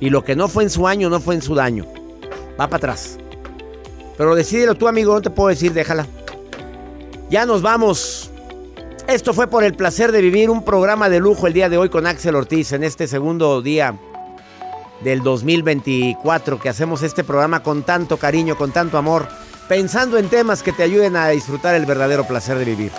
Y 0.00 0.10
lo 0.10 0.24
que 0.24 0.36
no 0.36 0.48
fue 0.48 0.64
en 0.64 0.70
su 0.70 0.88
año 0.88 1.08
no 1.08 1.20
fue 1.20 1.36
en 1.36 1.42
su 1.42 1.54
daño. 1.54 1.86
Va 2.60 2.66
para 2.66 2.76
atrás. 2.76 3.18
Pero 4.18 4.34
decídelo 4.34 4.74
tú, 4.74 4.88
amigo, 4.88 5.14
no 5.14 5.22
te 5.22 5.30
puedo 5.30 5.48
decir, 5.48 5.72
déjala. 5.72 6.06
Ya 7.30 7.46
nos 7.46 7.62
vamos. 7.62 8.30
Esto 9.06 9.32
fue 9.32 9.46
por 9.46 9.62
el 9.62 9.74
placer 9.74 10.10
de 10.10 10.20
vivir 10.20 10.50
un 10.50 10.64
programa 10.64 11.08
de 11.08 11.20
lujo 11.20 11.46
el 11.46 11.52
día 11.52 11.68
de 11.68 11.78
hoy 11.78 11.88
con 11.88 12.06
Axel 12.06 12.34
Ortiz 12.34 12.72
en 12.72 12.82
este 12.82 13.06
segundo 13.06 13.62
día 13.62 13.96
del 15.04 15.22
2024 15.22 16.58
que 16.58 16.68
hacemos 16.68 17.02
este 17.02 17.22
programa 17.22 17.62
con 17.62 17.84
tanto 17.84 18.16
cariño, 18.16 18.56
con 18.56 18.72
tanto 18.72 18.98
amor 18.98 19.28
pensando 19.68 20.18
en 20.18 20.28
temas 20.28 20.62
que 20.62 20.72
te 20.72 20.82
ayuden 20.82 21.16
a 21.16 21.28
disfrutar 21.28 21.74
el 21.74 21.86
verdadero 21.86 22.26
placer 22.26 22.58
de 22.58 22.64
vivir. 22.64 22.92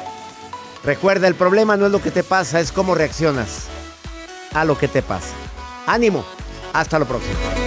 Recuerda, 0.84 1.28
el 1.28 1.36
problema 1.36 1.78
no 1.78 1.88
es 1.88 1.92
lo 1.92 2.02
que 2.02 2.12
te 2.12 2.24
pasa, 2.24 2.60
es 2.60 2.72
cómo 2.72 2.96
reaccionas 2.96 3.68
a 4.54 4.66
lo 4.66 4.78
que 4.78 4.88
te 4.88 5.02
pasa. 5.02 5.34
Ánimo, 5.86 6.26
hasta 6.74 7.00
lo 7.00 7.06
próximo. 7.06 7.67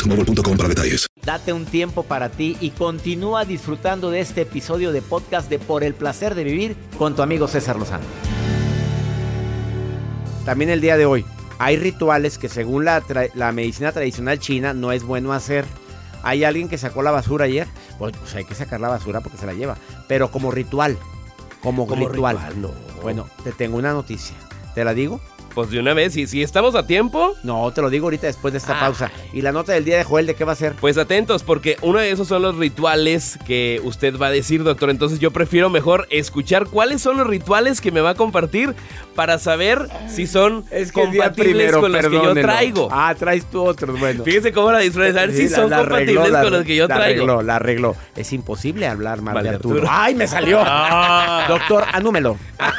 boostmobile.com 0.07 0.57
para 0.57 0.69
detalles. 0.69 1.07
Date 1.23 1.53
un 1.53 1.65
tiempo 1.65 2.03
para 2.03 2.29
ti 2.29 2.57
y 2.59 2.71
continúa 2.71 3.45
disfrutando 3.45 4.09
de 4.11 4.21
este 4.21 4.41
episodio 4.41 4.91
de 4.91 5.01
podcast 5.01 5.49
de 5.49 5.59
Por 5.59 5.83
el 5.83 5.93
placer 5.93 6.35
de 6.35 6.43
vivir 6.43 6.75
con 6.97 7.15
tu 7.15 7.21
amigo 7.21 7.47
César 7.47 7.77
Lozano. 7.77 8.03
También 10.45 10.71
el 10.71 10.81
día 10.81 10.97
de 10.97 11.05
hoy, 11.05 11.25
hay 11.59 11.77
rituales 11.77 12.37
que 12.37 12.49
según 12.49 12.85
la, 12.85 13.03
la 13.35 13.51
medicina 13.51 13.91
tradicional 13.91 14.39
china 14.39 14.73
no 14.73 14.91
es 14.91 15.03
bueno 15.03 15.33
hacer. 15.33 15.65
Hay 16.23 16.43
alguien 16.43 16.67
que 16.67 16.77
sacó 16.77 17.03
la 17.03 17.11
basura 17.11 17.45
ayer, 17.45 17.67
pues, 17.99 18.15
pues, 18.17 18.35
hay 18.35 18.45
que 18.45 18.55
sacar 18.55 18.79
la 18.79 18.89
basura 18.89 19.21
porque 19.21 19.37
se 19.37 19.45
la 19.45 19.53
lleva, 19.53 19.75
pero 20.07 20.31
como 20.31 20.51
ritual, 20.51 20.97
como, 21.61 21.87
Como 21.87 22.07
ritual. 22.09 22.37
ritual, 22.37 22.61
no. 22.61 22.71
Bueno, 23.01 23.27
te 23.43 23.51
tengo 23.51 23.77
una 23.77 23.93
noticia. 23.93 24.35
¿Te 24.73 24.83
la 24.83 24.93
digo? 24.93 25.19
Pues 25.53 25.69
de 25.69 25.79
una 25.79 25.93
vez, 25.93 26.15
y 26.15 26.27
si 26.27 26.41
estamos 26.41 26.75
a 26.75 26.87
tiempo, 26.87 27.35
No, 27.43 27.71
te 27.71 27.81
lo 27.81 27.89
digo 27.89 28.05
ahorita 28.05 28.27
después 28.27 28.53
de 28.53 28.57
esta 28.59 28.77
Ah. 28.77 28.79
pausa. 28.81 29.11
Y 29.33 29.41
la 29.41 29.51
nota 29.51 29.73
del 29.73 29.83
día 29.83 29.97
de 29.97 30.03
Joel, 30.03 30.25
¿de 30.25 30.35
qué 30.35 30.43
va 30.45 30.53
a 30.53 30.55
ser? 30.55 30.73
pues 30.79 30.97
atentos, 30.97 31.43
porque 31.43 31.77
uno 31.81 31.99
de 31.99 32.09
esos 32.11 32.27
son 32.27 32.41
los 32.41 32.55
rituales 32.57 33.37
que 33.45 33.81
usted 33.83 34.17
va 34.17 34.27
a 34.27 34.31
decir, 34.31 34.63
doctor. 34.63 34.89
Entonces 34.89 35.19
yo 35.19 35.31
prefiero 35.31 35.69
mejor 35.69 36.07
escuchar 36.09 36.67
cuáles 36.67 37.01
son 37.01 37.17
los 37.17 37.27
rituales 37.27 37.81
que 37.81 37.91
me 37.91 37.99
va 38.01 38.11
a 38.11 38.15
compartir 38.15 38.73
para 39.15 39.37
saber 39.39 39.87
si 40.07 40.25
son 40.27 40.63
compatibles 40.93 41.75
con 41.75 41.91
los 41.91 42.05
que 42.07 42.11
yo 42.13 42.33
traigo. 42.33 42.87
Ah, 42.91 43.13
traes 43.17 43.45
tú 43.51 43.61
otros, 43.63 43.99
bueno. 43.99 44.23
Fíjese 44.23 44.51
cómo 44.53 44.71
la 44.71 44.79
disfrutas, 44.79 45.15
a 45.17 45.21
ver 45.27 45.33
si 45.33 45.49
la- 45.49 45.55
son 45.57 45.69
la 45.69 45.77
arregló, 45.79 45.95
compatibles 46.21 46.31
la 46.31 46.41
con 46.43 46.53
los 46.53 46.63
que 46.63 46.75
yo 46.75 46.87
la 46.87 46.95
traigo. 46.95 47.23
arregló, 47.23 47.41
la 47.41 47.55
arregló. 47.57 47.95
Es 48.15 48.31
imposible 48.33 48.87
hablar 48.87 49.21
mal 49.21 49.35
de 49.35 49.43
de 49.43 49.49
Arturo. 49.55 49.75
Arturo. 49.81 49.91
¡Ay, 49.93 50.15
me 50.15 50.27
salió! 50.27 50.59
Ah. 50.63 51.45
Doctor, 51.47 51.83
anúmelo. 51.91 52.37
A- 52.57 52.71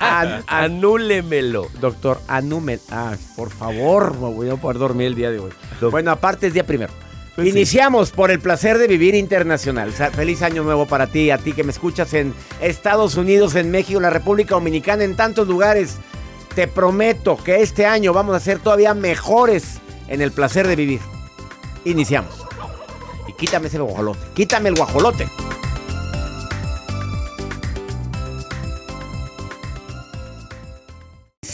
a- 0.00 0.42
a- 0.46 0.64
Anúlemelo. 0.64 1.68
Doctor, 1.80 2.13
anúmelo. 2.28 2.80
Ah, 2.90 3.16
por 3.36 3.50
favor, 3.50 4.14
me 4.14 4.32
voy 4.32 4.50
a 4.50 4.56
poder 4.56 4.78
dormir 4.78 5.08
el 5.08 5.14
día 5.14 5.30
de 5.30 5.38
hoy. 5.38 5.52
Bueno, 5.90 6.10
aparte 6.10 6.46
es 6.46 6.54
día 6.54 6.64
primero. 6.64 6.92
Pues 7.34 7.46
sí. 7.46 7.50
Iniciamos 7.50 8.12
por 8.12 8.30
el 8.30 8.40
placer 8.40 8.78
de 8.78 8.86
vivir 8.86 9.14
internacional. 9.14 9.92
Feliz 9.92 10.42
año 10.42 10.62
nuevo 10.62 10.86
para 10.86 11.08
ti, 11.08 11.30
a 11.30 11.38
ti 11.38 11.52
que 11.52 11.64
me 11.64 11.72
escuchas 11.72 12.14
en 12.14 12.32
Estados 12.60 13.16
Unidos, 13.16 13.56
en 13.56 13.70
México, 13.70 13.98
en 13.98 14.04
la 14.04 14.10
República 14.10 14.54
Dominicana, 14.54 15.02
en 15.04 15.16
tantos 15.16 15.48
lugares. 15.48 15.96
Te 16.54 16.68
prometo 16.68 17.36
que 17.36 17.62
este 17.62 17.86
año 17.86 18.12
vamos 18.12 18.36
a 18.36 18.40
ser 18.40 18.60
todavía 18.60 18.94
mejores 18.94 19.80
en 20.06 20.20
el 20.20 20.30
placer 20.30 20.68
de 20.68 20.76
vivir. 20.76 21.00
Iniciamos. 21.84 22.44
Y 23.26 23.32
quítame 23.32 23.66
ese 23.66 23.78
guajolote. 23.78 24.20
Quítame 24.34 24.68
el 24.68 24.76
guajolote. 24.76 25.28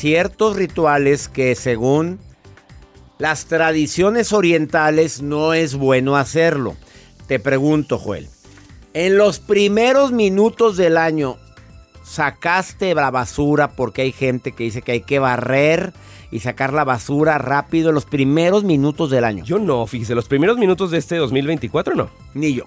Ciertos 0.01 0.57
rituales 0.57 1.29
que 1.29 1.55
según 1.55 2.21
las 3.19 3.45
tradiciones 3.45 4.33
orientales 4.33 5.21
no 5.21 5.53
es 5.53 5.75
bueno 5.75 6.17
hacerlo. 6.17 6.75
Te 7.27 7.39
pregunto, 7.39 7.99
Joel. 7.99 8.27
En 8.95 9.19
los 9.19 9.41
primeros 9.41 10.11
minutos 10.11 10.79
del 10.79 10.97
año, 10.97 11.37
¿sacaste 12.03 12.95
la 12.95 13.11
basura 13.11 13.73
porque 13.73 14.01
hay 14.01 14.13
gente 14.13 14.53
que 14.53 14.65
dice 14.65 14.81
que 14.81 14.93
hay 14.93 15.01
que 15.03 15.19
barrer 15.19 15.93
y 16.31 16.41
sacar 16.41 16.73
la 16.73 16.85
basura 16.85 17.37
rápido 17.37 17.91
en 17.91 17.97
los 17.97 18.07
primeros 18.07 18.65
minutos 18.65 19.11
del 19.11 19.25
año? 19.25 19.45
Yo 19.45 19.59
no, 19.59 19.87
fíjese, 19.87 20.15
los 20.15 20.29
primeros 20.29 20.57
minutos 20.57 20.91
de 20.93 20.97
este 20.97 21.17
2024 21.17 21.95
no. 21.95 22.09
Ni 22.33 22.55
yo. 22.55 22.65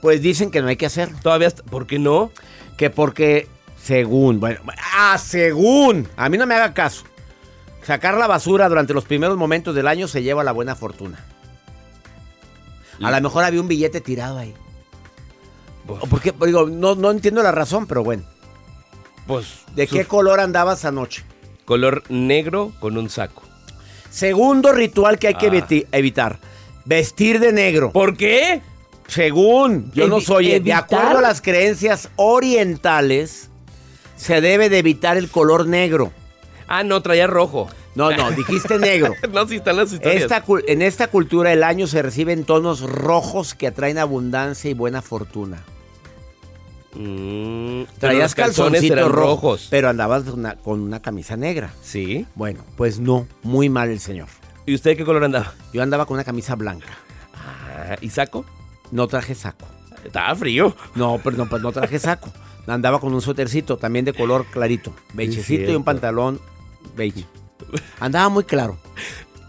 Pues 0.00 0.22
dicen 0.22 0.50
que 0.50 0.62
no 0.62 0.68
hay 0.68 0.76
que 0.76 0.86
hacerlo. 0.86 1.18
Todavía, 1.22 1.50
¿por 1.68 1.86
qué 1.86 1.98
no? 1.98 2.30
Que 2.78 2.88
porque, 2.88 3.48
según, 3.92 4.38
bueno, 4.38 4.60
ah, 4.98 5.16
según, 5.16 6.06
a 6.14 6.28
mí 6.28 6.36
no 6.36 6.44
me 6.46 6.54
haga 6.54 6.74
caso. 6.74 7.04
Sacar 7.82 8.18
la 8.18 8.26
basura 8.26 8.68
durante 8.68 8.92
los 8.92 9.06
primeros 9.06 9.38
momentos 9.38 9.74
del 9.74 9.88
año 9.88 10.06
se 10.08 10.22
lleva 10.22 10.44
la 10.44 10.52
buena 10.52 10.76
fortuna. 10.76 11.24
A 13.02 13.10
lo 13.10 13.20
mejor 13.22 13.44
había 13.44 13.62
un 13.62 13.68
billete 13.68 14.02
tirado 14.02 14.36
ahí. 14.36 14.52
Pues, 15.86 16.02
¿O 16.02 16.06
por 16.06 16.20
qué? 16.20 16.34
Digo, 16.44 16.66
no, 16.66 16.96
no 16.96 17.10
entiendo 17.10 17.42
la 17.42 17.50
razón, 17.50 17.86
pero 17.86 18.04
bueno. 18.04 18.24
pues, 19.26 19.60
¿De 19.74 19.86
qué 19.86 20.04
color 20.04 20.38
andabas 20.40 20.84
anoche? 20.84 21.24
Color 21.64 22.02
negro 22.10 22.72
con 22.80 22.98
un 22.98 23.08
saco. 23.08 23.42
Segundo 24.10 24.72
ritual 24.72 25.18
que 25.18 25.28
hay 25.28 25.34
que 25.36 25.46
Ah. 25.46 25.50
eviti- 25.50 25.86
evitar. 25.92 26.40
Vestir 26.84 27.40
de 27.40 27.54
negro. 27.54 27.90
¿Por 27.92 28.18
qué? 28.18 28.60
Según, 29.06 29.90
yo 29.92 30.08
no 30.08 30.18
Evi- 30.18 30.24
soy, 30.26 30.48
de 30.48 30.56
evitar. 30.56 30.84
acuerdo 30.84 31.18
a 31.18 31.22
las 31.22 31.40
creencias 31.40 32.10
orientales, 32.16 33.47
se 34.18 34.42
debe 34.42 34.68
de 34.68 34.78
evitar 34.78 35.16
el 35.16 35.30
color 35.30 35.66
negro. 35.66 36.12
Ah, 36.66 36.82
no, 36.84 37.00
traía 37.00 37.26
rojo. 37.26 37.68
No, 37.94 38.10
no, 38.10 38.30
dijiste 38.32 38.78
negro. 38.78 39.14
no, 39.32 39.48
si 39.48 39.56
están 39.56 39.76
las 39.76 39.90
historias. 39.92 40.22
Esta 40.22 40.44
en 40.66 40.82
esta 40.82 41.06
cultura 41.08 41.52
el 41.52 41.62
año 41.62 41.86
se 41.86 42.02
reciben 42.02 42.44
tonos 42.44 42.82
rojos 42.82 43.54
que 43.54 43.66
atraen 43.66 43.96
abundancia 43.98 44.70
y 44.70 44.74
buena 44.74 45.00
fortuna. 45.00 45.62
Mm, 46.94 47.82
Traías 47.98 48.34
calzoncitos 48.34 48.98
rojos, 48.98 49.12
rojos. 49.14 49.66
pero 49.70 49.88
andabas 49.88 50.26
una- 50.28 50.56
con 50.56 50.80
una 50.80 51.00
camisa 51.00 51.36
negra. 51.36 51.70
Sí. 51.82 52.26
Bueno, 52.34 52.60
pues 52.76 52.98
no, 52.98 53.26
muy 53.42 53.68
mal 53.68 53.90
el 53.90 54.00
señor. 54.00 54.28
¿Y 54.66 54.74
usted 54.74 54.96
qué 54.96 55.04
color 55.04 55.24
andaba? 55.24 55.52
Yo 55.72 55.82
andaba 55.82 56.06
con 56.06 56.14
una 56.14 56.24
camisa 56.24 56.54
blanca. 56.54 56.88
Ah, 57.34 57.96
¿Y 58.00 58.10
saco? 58.10 58.44
No 58.90 59.06
traje 59.06 59.34
saco. 59.34 59.66
Estaba 60.04 60.34
frío. 60.34 60.74
No, 60.94 61.20
pero 61.22 61.36
no, 61.36 61.48
pues 61.48 61.62
no 61.62 61.72
traje 61.72 61.98
saco. 61.98 62.30
Andaba 62.68 63.00
con 63.00 63.14
un 63.14 63.22
suétercito 63.22 63.76
también 63.76 64.04
de 64.04 64.12
color 64.12 64.46
clarito, 64.46 64.94
beigecito 65.14 65.72
y 65.72 65.74
un 65.74 65.84
pantalón 65.84 66.40
beige. 66.96 67.24
Andaba 68.00 68.28
muy 68.28 68.44
claro. 68.44 68.78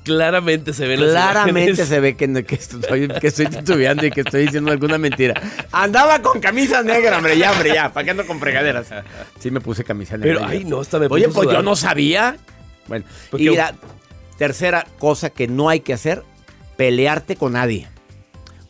Claramente 0.03 0.73
se 0.73 0.87
las 0.87 1.11
Claramente 1.11 1.85
se 1.85 1.99
ve 1.99 2.15
que, 2.15 2.25
estoy, 2.55 3.07
que 3.07 3.27
estoy 3.27 3.47
titubeando 3.47 4.05
y 4.05 4.11
que 4.11 4.21
estoy 4.21 4.45
diciendo 4.45 4.71
alguna 4.71 4.97
mentira. 4.97 5.39
Andaba 5.71 6.21
con 6.21 6.39
camisa 6.39 6.81
negra, 6.81 7.17
hombre, 7.17 7.37
ya, 7.37 7.51
hombre, 7.51 7.73
ya. 7.73 7.93
¿Para 7.93 8.05
qué 8.05 8.11
ando 8.11 8.25
con 8.25 8.39
fregaderas? 8.39 8.87
Sí 9.39 9.51
me 9.51 9.61
puse 9.61 9.83
camisa 9.83 10.17
negra. 10.17 10.39
Pero, 10.39 10.47
ay, 10.49 10.65
no, 10.65 10.79
hasta 10.79 10.97
me 10.99 11.07
Oye, 11.09 11.27
pues 11.29 11.49
yo 11.49 11.61
no 11.61 11.75
sabía. 11.75 12.37
Bueno, 12.87 13.05
Porque- 13.29 13.43
y 13.43 13.55
la 13.55 13.75
tercera 14.37 14.87
cosa 14.97 15.29
que 15.29 15.47
no 15.47 15.69
hay 15.69 15.81
que 15.81 15.93
hacer, 15.93 16.23
pelearte 16.75 17.35
con 17.35 17.53
nadie. 17.53 17.87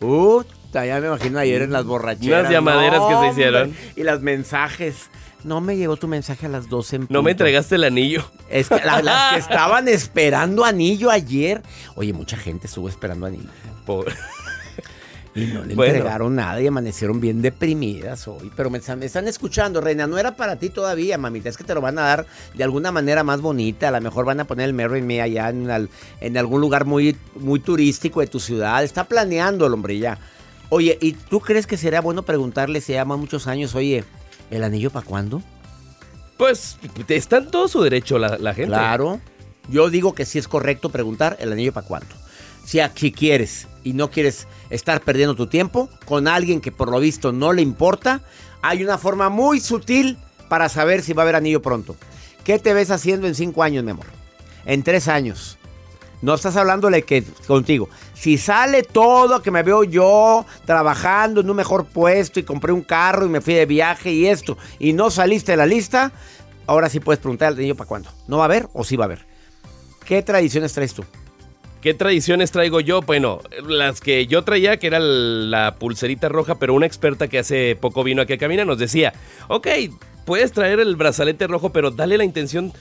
Uh, 0.02 0.44
ya 0.74 1.00
me 1.00 1.08
imagino 1.08 1.40
ayer 1.40 1.64
en 1.64 1.72
las 1.72 1.86
borracheras. 1.86 2.42
Unas 2.42 2.52
llamaderas 2.52 3.02
que 3.08 3.16
se 3.26 3.32
hicieron. 3.32 3.74
Y 3.96 4.04
los 4.04 4.22
mensajes. 4.22 5.10
No 5.44 5.62
me 5.62 5.78
llegó 5.78 5.96
tu 5.96 6.08
mensaje 6.10 6.48
a 6.48 6.50
las 6.50 6.68
12 6.68 6.96
en 6.98 7.08
No 7.10 7.22
me 7.24 7.32
entregaste 7.32 7.76
el 7.76 7.86
anillo. 7.86 8.24
Es 8.50 8.68
que 8.70 8.76
la- 8.84 9.02
las 9.02 9.34
que 9.34 9.40
estaban 9.40 9.88
esperando 9.88 10.66
anillo 10.66 11.10
ayer. 11.10 11.62
Oye, 11.96 12.12
mucha 12.14 12.36
gente 12.36 12.68
estuvo 12.68 12.90
esperando 12.90 13.26
anillo. 13.26 13.50
Por- 13.86 14.12
Y 15.36 15.46
no 15.46 15.64
le 15.64 15.76
Bueno. 15.76 15.94
entregaron 15.96 16.36
nada 16.36 16.60
y 16.60 16.68
amanecieron 16.68 17.22
bien 17.22 17.42
deprimidas 17.42 18.28
hoy. 18.28 18.52
Pero 18.56 18.70
me 18.70 18.80
están, 18.80 19.00
me 19.00 19.06
están 19.06 19.30
escuchando, 19.30 19.80
Reina. 19.80 20.08
No 20.08 20.18
era 20.18 20.36
para 20.36 20.58
ti 20.58 20.70
todavía, 20.70 21.18
mamita. 21.18 21.48
Es 21.48 21.56
que 21.56 21.64
te 21.64 21.74
lo 21.74 21.80
van 21.80 21.98
a 22.00 22.02
dar 22.02 22.26
de 22.54 22.64
alguna 22.66 22.92
manera 22.92 23.24
más 23.24 23.40
bonita. 23.40 23.88
A 23.88 23.92
lo 23.92 24.02
mejor 24.02 24.26
van 24.26 24.42
a 24.42 24.46
poner 24.46 24.66
el 24.66 24.74
Merry 24.74 25.02
Me 25.02 25.22
allá 25.22 25.50
en, 25.50 25.70
al- 25.72 25.90
en 26.20 26.38
algún 26.38 26.60
lugar 26.60 26.84
muy, 26.84 27.16
muy 27.36 27.62
turístico 27.62 28.20
de 28.20 28.28
tu 28.28 28.42
ciudad. 28.42 28.84
Está 28.84 29.06
planeando 29.06 29.66
el 29.68 29.74
hombre 29.74 29.98
ya. 30.00 30.18
Oye, 30.70 30.98
¿y 31.02 31.14
tú 31.14 31.40
crees 31.40 31.66
que 31.68 31.78
sería 31.78 32.02
bueno 32.02 32.24
preguntarle 32.24 32.82
si 32.82 32.94
llama 32.94 33.18
muchos 33.18 33.48
años? 33.48 33.74
Oye, 33.76 34.04
¿el 34.52 34.64
anillo 34.64 34.92
para 34.92 35.06
cuándo? 35.06 35.42
Pues 36.38 36.78
está 37.08 37.38
en 37.38 37.52
todo 37.52 37.68
su 37.68 37.82
derecho 37.82 38.18
la, 38.18 38.38
la 38.38 38.54
gente. 38.54 38.72
Claro. 38.72 39.20
Yo 39.68 39.90
digo 39.90 40.14
que 40.16 40.26
sí 40.26 40.40
es 40.40 40.48
correcto 40.48 40.90
preguntar 40.90 41.38
el 41.40 41.52
anillo 41.52 41.74
para 41.74 41.86
cuánto. 41.88 42.16
Si, 42.66 42.80
a- 42.80 42.92
si 42.96 43.12
quieres 43.12 43.68
y 43.84 43.94
no 43.94 44.10
quieres 44.10 44.48
estar 44.70 45.02
perdiendo 45.02 45.36
tu 45.36 45.48
tiempo 45.48 45.90
con 46.06 46.28
alguien 46.28 46.62
que 46.62 46.72
por 46.72 46.90
lo 46.90 47.00
visto 47.00 47.32
no 47.32 47.52
le 47.54 47.62
importa, 47.62 48.22
hay 48.62 48.84
una 48.84 48.98
forma 48.98 49.30
muy 49.30 49.60
sutil 49.60 50.18
para 50.50 50.70
saber 50.70 51.02
si 51.04 51.14
va 51.14 51.22
a 51.22 51.26
haber 51.26 51.36
anillo 51.36 51.62
pronto. 51.62 51.96
¿Qué 52.44 52.58
te 52.58 52.74
ves 52.74 52.90
haciendo 52.90 53.28
en 53.28 53.36
cinco 53.36 53.62
años, 53.62 53.84
mi 53.84 53.92
amor? 53.92 54.06
En 54.66 54.82
tres 54.84 55.08
años. 55.08 55.58
No 56.22 56.34
estás 56.34 56.56
hablándole 56.58 57.04
que 57.04 57.24
contigo. 57.48 57.90
Si 58.14 58.38
sale 58.38 58.84
todo, 58.84 59.42
que 59.42 59.52
me 59.52 59.64
veo 59.64 59.84
yo 59.84 60.46
trabajando 60.66 61.42
en 61.42 61.50
un 61.50 61.56
mejor 61.56 61.86
puesto 61.86 62.40
y 62.40 62.44
compré 62.44 62.74
un 62.74 62.82
carro 62.82 63.26
y 63.26 63.30
me 63.30 63.42
fui 63.42 63.54
de 63.54 63.66
viaje 63.66 64.12
y 64.12 64.28
esto, 64.28 64.58
y 64.80 64.94
no 64.94 65.10
saliste 65.10 65.54
de 65.54 65.58
la 65.58 65.66
lista, 65.66 66.12
ahora 66.68 66.90
sí 66.90 67.00
puedes 67.00 67.20
preguntar 67.20 67.50
al 67.50 67.58
niño 67.58 67.76
para 67.76 67.88
cuándo. 67.88 68.10
¿No 68.28 68.38
va 68.38 68.44
a 68.44 68.46
haber 68.46 68.68
o 68.74 68.84
sí 68.84 68.98
va 68.98 69.06
a 69.06 69.08
haber? 69.08 69.26
¿Qué 70.06 70.22
tradiciones 70.22 70.74
traes 70.74 70.94
tú? 70.94 71.06
¿Qué 71.82 71.94
tradiciones 71.94 72.52
traigo 72.52 72.82
yo? 72.82 73.02
Bueno, 73.02 73.40
las 73.66 74.02
que 74.02 74.28
yo 74.28 74.44
traía, 74.44 74.78
que 74.78 74.88
era 74.88 75.00
la 75.00 75.76
pulserita 75.76 76.28
roja, 76.28 76.56
pero 76.56 76.74
una 76.74 76.86
experta 76.86 77.30
que 77.30 77.40
hace 77.40 77.78
poco 77.78 78.04
vino 78.04 78.22
aquí 78.22 78.34
a 78.34 78.38
Camina 78.38 78.66
nos 78.66 78.80
decía, 78.80 79.14
ok, 79.48 79.68
puedes 80.26 80.52
traer 80.52 80.82
el 80.82 80.98
brazalete 80.98 81.48
rojo, 81.48 81.72
pero 81.72 81.92
dale 81.92 82.18
la 82.18 82.26
intención 82.26 82.74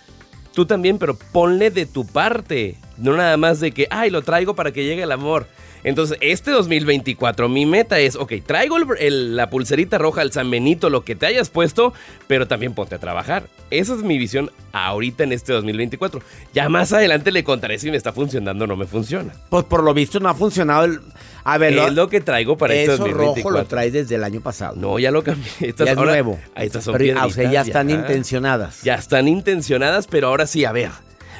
tú 0.58 0.66
también, 0.66 0.98
pero 0.98 1.16
ponle 1.16 1.70
de 1.70 1.86
tu 1.86 2.04
parte. 2.04 2.74
No 2.96 3.16
nada 3.16 3.36
más 3.36 3.60
de 3.60 3.70
que, 3.70 3.86
ay, 3.92 4.10
lo 4.10 4.22
traigo 4.22 4.56
para 4.56 4.72
que 4.72 4.82
llegue 4.82 5.04
el 5.04 5.12
amor. 5.12 5.46
Entonces, 5.84 6.18
este 6.20 6.50
2024, 6.50 7.48
mi 7.48 7.66
meta 7.66 7.98
es, 7.98 8.16
ok, 8.16 8.32
traigo 8.44 8.76
el- 8.76 8.86
el- 8.98 9.36
la 9.36 9.48
pulserita 9.50 9.98
roja, 9.98 10.22
el 10.22 10.32
San 10.32 10.50
Benito, 10.50 10.90
lo 10.90 11.04
que 11.04 11.14
te 11.14 11.26
hayas 11.26 11.50
puesto, 11.50 11.92
pero 12.26 12.48
también 12.48 12.74
ponte 12.74 12.94
a 12.94 12.98
trabajar. 12.98 13.44
Esa 13.70 13.94
es 13.94 14.02
mi 14.02 14.18
visión 14.18 14.50
ahorita 14.72 15.24
en 15.24 15.32
este 15.32 15.52
2024. 15.52 16.20
Ya 16.54 16.68
más 16.68 16.92
adelante 16.92 17.30
le 17.32 17.44
contaré 17.44 17.78
si 17.78 17.90
me 17.90 17.96
está 17.96 18.12
funcionando 18.12 18.64
o 18.64 18.66
no 18.66 18.76
me 18.76 18.86
funciona. 18.86 19.32
Pues 19.50 19.64
por 19.64 19.82
lo 19.82 19.94
visto 19.94 20.20
no 20.20 20.28
ha 20.28 20.34
funcionado 20.34 20.84
el... 20.84 21.00
A 21.44 21.56
ver, 21.56 21.72
es 21.78 21.92
lo 21.94 22.08
que 22.08 22.20
traigo 22.20 22.58
para 22.58 22.74
este 22.74 22.94
eso 22.94 23.04
2024. 23.04 23.42
rojo 23.42 23.50
lo 23.50 23.66
traes 23.66 23.92
desde 23.94 24.16
el 24.16 24.24
año 24.24 24.40
pasado. 24.42 24.74
No, 24.76 24.98
ya 24.98 25.10
lo 25.10 25.22
cambié. 25.24 25.50
Estas 25.60 25.86
ya 25.86 25.92
es 25.92 25.98
ahora- 25.98 26.10
nuevo. 26.12 26.38
Estas 26.56 26.84
son 26.84 26.96
Pero, 26.98 27.18
ah, 27.20 27.26
o 27.26 27.30
sea, 27.30 27.50
ya 27.50 27.62
están 27.62 27.88
intencionadas. 27.90 28.82
Ya 28.82 28.94
están 28.96 29.28
intencionadas, 29.28 30.06
pero 30.08 30.28
ahora 30.28 30.46
sí, 30.46 30.64
a 30.64 30.72
ver. 30.72 30.90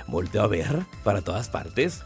Volteo 0.07 0.43
a 0.43 0.47
ver 0.47 0.69
para 1.05 1.21
todas 1.21 1.49
partes. 1.51 2.01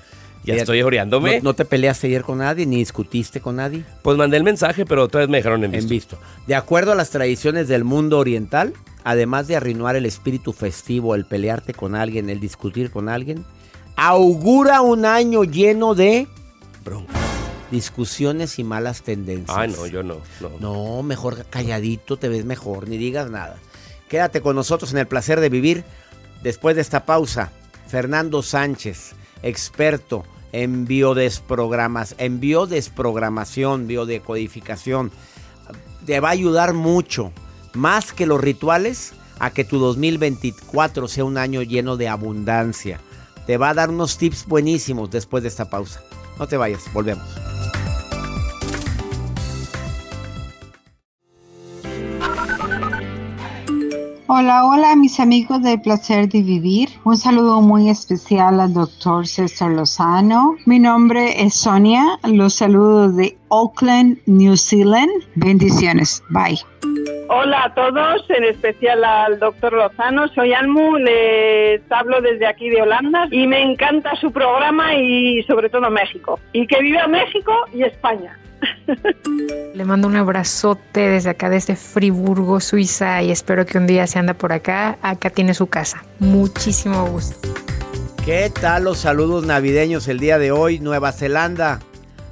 Ya 0.44 0.54
estoy 0.54 0.82
oreándome. 0.82 1.36
¿No, 1.38 1.50
no 1.50 1.54
te 1.54 1.64
peleaste 1.64 2.08
ayer 2.08 2.22
con 2.22 2.38
nadie 2.38 2.66
ni 2.66 2.76
discutiste 2.76 3.40
con 3.40 3.56
nadie? 3.56 3.84
Pues 4.02 4.16
mandé 4.16 4.36
el 4.36 4.42
mensaje, 4.44 4.84
pero 4.84 5.04
otra 5.04 5.20
vez 5.20 5.28
me 5.28 5.36
dejaron 5.36 5.62
en 5.64 5.74
En 5.74 5.88
visto. 5.88 6.16
visto. 6.16 6.18
De 6.46 6.54
acuerdo 6.54 6.92
a 6.92 6.94
las 6.94 7.10
tradiciones 7.10 7.68
del 7.68 7.84
mundo 7.84 8.18
oriental, 8.18 8.72
además 9.04 9.46
de 9.46 9.56
arruinar 9.56 9.94
el 9.96 10.06
espíritu 10.06 10.52
festivo, 10.52 11.14
el 11.14 11.24
pelearte 11.26 11.74
con 11.74 11.94
alguien, 11.94 12.28
el 12.28 12.40
discutir 12.40 12.90
con 12.90 13.08
alguien, 13.08 13.44
augura 13.96 14.80
un 14.80 15.04
año 15.04 15.44
lleno 15.44 15.94
de 15.94 16.26
Bronca. 16.84 17.12
discusiones 17.70 18.58
y 18.58 18.64
malas 18.64 19.02
tendencias. 19.02 19.56
Ay, 19.56 19.70
no, 19.70 19.86
yo 19.86 20.02
no. 20.02 20.16
no. 20.40 20.50
No, 20.58 21.02
mejor 21.02 21.46
calladito, 21.50 22.16
te 22.16 22.28
ves 22.28 22.44
mejor, 22.44 22.88
ni 22.88 22.96
digas 22.98 23.30
nada. 23.30 23.56
Quédate 24.08 24.40
con 24.40 24.56
nosotros 24.56 24.92
en 24.92 24.98
el 24.98 25.06
placer 25.06 25.40
de 25.40 25.48
vivir. 25.48 25.84
Después 26.42 26.74
de 26.74 26.82
esta 26.82 27.06
pausa, 27.06 27.52
Fernando 27.86 28.42
Sánchez, 28.42 29.12
experto 29.42 30.24
en 30.52 30.84
biodesprogramas, 30.84 32.14
en 32.18 32.40
biodesprogramación, 32.40 33.86
biodecodificación. 33.86 35.10
Te 36.06 36.20
va 36.20 36.28
a 36.28 36.32
ayudar 36.32 36.74
mucho, 36.74 37.32
más 37.74 38.12
que 38.12 38.26
los 38.26 38.40
rituales, 38.40 39.14
a 39.38 39.50
que 39.50 39.64
tu 39.64 39.78
2024 39.78 41.08
sea 41.08 41.24
un 41.24 41.38
año 41.38 41.62
lleno 41.62 41.96
de 41.96 42.08
abundancia. 42.08 43.00
Te 43.46 43.56
va 43.56 43.70
a 43.70 43.74
dar 43.74 43.90
unos 43.90 44.18
tips 44.18 44.46
buenísimos 44.46 45.10
después 45.10 45.42
de 45.42 45.48
esta 45.48 45.68
pausa. 45.68 46.02
No 46.38 46.46
te 46.46 46.56
vayas, 46.56 46.84
volvemos. 46.92 47.41
Hola, 54.42 54.66
hola 54.66 54.96
mis 54.96 55.20
amigos 55.20 55.62
del 55.62 55.80
placer 55.80 56.28
de 56.28 56.42
vivir. 56.42 56.88
Un 57.04 57.16
saludo 57.16 57.60
muy 57.60 57.88
especial 57.88 58.58
al 58.58 58.74
doctor 58.74 59.24
César 59.24 59.70
Lozano. 59.70 60.56
Mi 60.66 60.80
nombre 60.80 61.40
es 61.40 61.54
Sonia. 61.54 62.18
Los 62.24 62.54
saludos 62.54 63.16
de 63.16 63.36
Auckland, 63.50 64.18
New 64.26 64.56
Zealand. 64.56 65.12
Bendiciones. 65.36 66.24
Bye. 66.30 66.58
Hola 67.28 67.66
a 67.66 67.74
todos, 67.74 68.28
en 68.30 68.42
especial 68.42 69.04
al 69.04 69.38
doctor 69.38 69.74
Lozano. 69.74 70.26
Soy 70.34 70.52
Almu, 70.52 70.96
les 70.96 71.80
hablo 71.92 72.20
desde 72.20 72.44
aquí 72.44 72.68
de 72.68 72.82
Holanda 72.82 73.28
y 73.30 73.46
me 73.46 73.62
encanta 73.62 74.16
su 74.16 74.32
programa 74.32 74.96
y 74.96 75.44
sobre 75.44 75.68
todo 75.68 75.88
México. 75.88 76.40
Y 76.52 76.66
que 76.66 76.82
viva 76.82 77.06
México 77.06 77.52
y 77.72 77.84
España. 77.84 78.36
Le 79.74 79.84
mando 79.84 80.08
un 80.08 80.16
abrazote 80.16 81.00
desde 81.00 81.30
acá, 81.30 81.50
desde 81.50 81.76
Friburgo, 81.76 82.60
Suiza, 82.60 83.22
y 83.22 83.30
espero 83.30 83.66
que 83.66 83.78
un 83.78 83.86
día 83.86 84.06
se 84.06 84.18
anda 84.18 84.34
por 84.34 84.52
acá. 84.52 84.98
Acá 85.02 85.30
tiene 85.30 85.54
su 85.54 85.66
casa. 85.66 86.04
Muchísimo 86.18 87.06
gusto. 87.06 87.48
¿Qué 88.24 88.50
tal 88.50 88.84
los 88.84 88.98
saludos 88.98 89.44
navideños 89.46 90.06
el 90.06 90.20
día 90.20 90.38
de 90.38 90.52
hoy, 90.52 90.78
Nueva 90.78 91.12
Zelanda? 91.12 91.80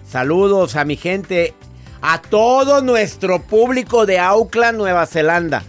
Saludos 0.07 0.77
a 0.77 0.85
mi 0.85 0.97
gente, 0.97 1.55
a 2.03 2.21
todo 2.21 2.81
nuestro 2.83 3.43
público 3.43 4.07
de 4.07 4.19
Auckland, 4.19 4.79
Nueva 4.79 5.07
Zelanda. 5.07 5.63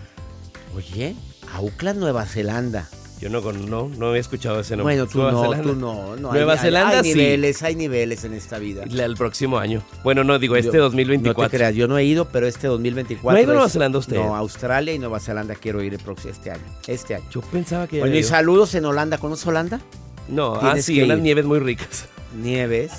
Oye, 0.75 1.15
Auckland, 1.53 1.99
Nueva 1.99 2.25
Zelanda. 2.25 2.87
Yo 3.21 3.29
no, 3.29 3.39
no, 3.39 3.87
no 3.97 4.07
había 4.07 4.19
escuchado 4.19 4.61
ese 4.61 4.75
nombre. 4.75 4.95
Bueno, 4.95 5.07
tú 5.07 5.19
Nueva 5.19 5.31
no, 5.33 5.41
Zelanda. 5.43 5.63
tú 5.63 5.75
no. 5.75 6.15
no, 6.15 6.31
Nueva 6.33 6.53
hay- 6.53 6.59
Zelanda 6.59 6.99
hay 7.01 7.03
sí. 7.03 7.13
niveles, 7.13 7.61
hay 7.61 7.75
niveles 7.75 8.23
en 8.23 8.33
esta 8.33 8.57
vida. 8.57 8.83
La- 8.89 9.05
El 9.05 9.15
próximo 9.15 9.59
año. 9.59 9.83
Bueno, 10.03 10.23
no, 10.23 10.39
digo, 10.39 10.55
este 10.55 10.77
Yo- 10.77 10.81
2024. 10.83 11.43
No 11.43 11.47
te 11.49 11.55
creas, 11.57 11.75
yo 11.75 11.87
no 11.87 11.99
he 11.99 12.03
ido, 12.03 12.25
pero 12.29 12.47
este 12.47 12.65
2024. 12.65 13.31
¿No 13.31 13.37
ha 13.37 13.41
ido 13.43 13.51
a 13.51 13.53
Nueva 13.53 13.69
Zelanda 13.69 13.99
usted? 13.99 14.15
No, 14.15 14.35
Australia 14.35 14.95
y 14.95 14.97
Nueva 14.97 15.19
Zelanda 15.19 15.53
quiero 15.53 15.83
ir 15.83 15.93
el 15.93 15.99
próximo 15.99 16.33
este 16.33 16.49
año. 16.49 16.63
Este 16.87 17.13
año. 17.13 17.25
Yo 17.29 17.41
pensaba 17.41 17.85
que... 17.85 17.99
Bueno, 17.99 18.05
había 18.09 18.21
y 18.21 18.23
ido. 18.23 18.29
saludos 18.29 18.73
en 18.73 18.85
Holanda. 18.85 19.19
¿Conoces 19.19 19.45
Holanda? 19.45 19.79
No, 20.27 20.55
ah, 20.55 20.81
sí, 20.81 20.99
unas 21.03 21.19
nieves 21.19 21.45
muy 21.45 21.59
ricas. 21.59 22.05
Nieves. 22.41 22.91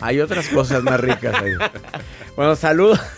Hay 0.00 0.18
otras 0.18 0.48
cosas 0.48 0.82
más 0.82 0.98
ricas 0.98 1.32
ahí. 1.40 1.52
Bueno, 2.34 2.56
saludos. 2.56 2.98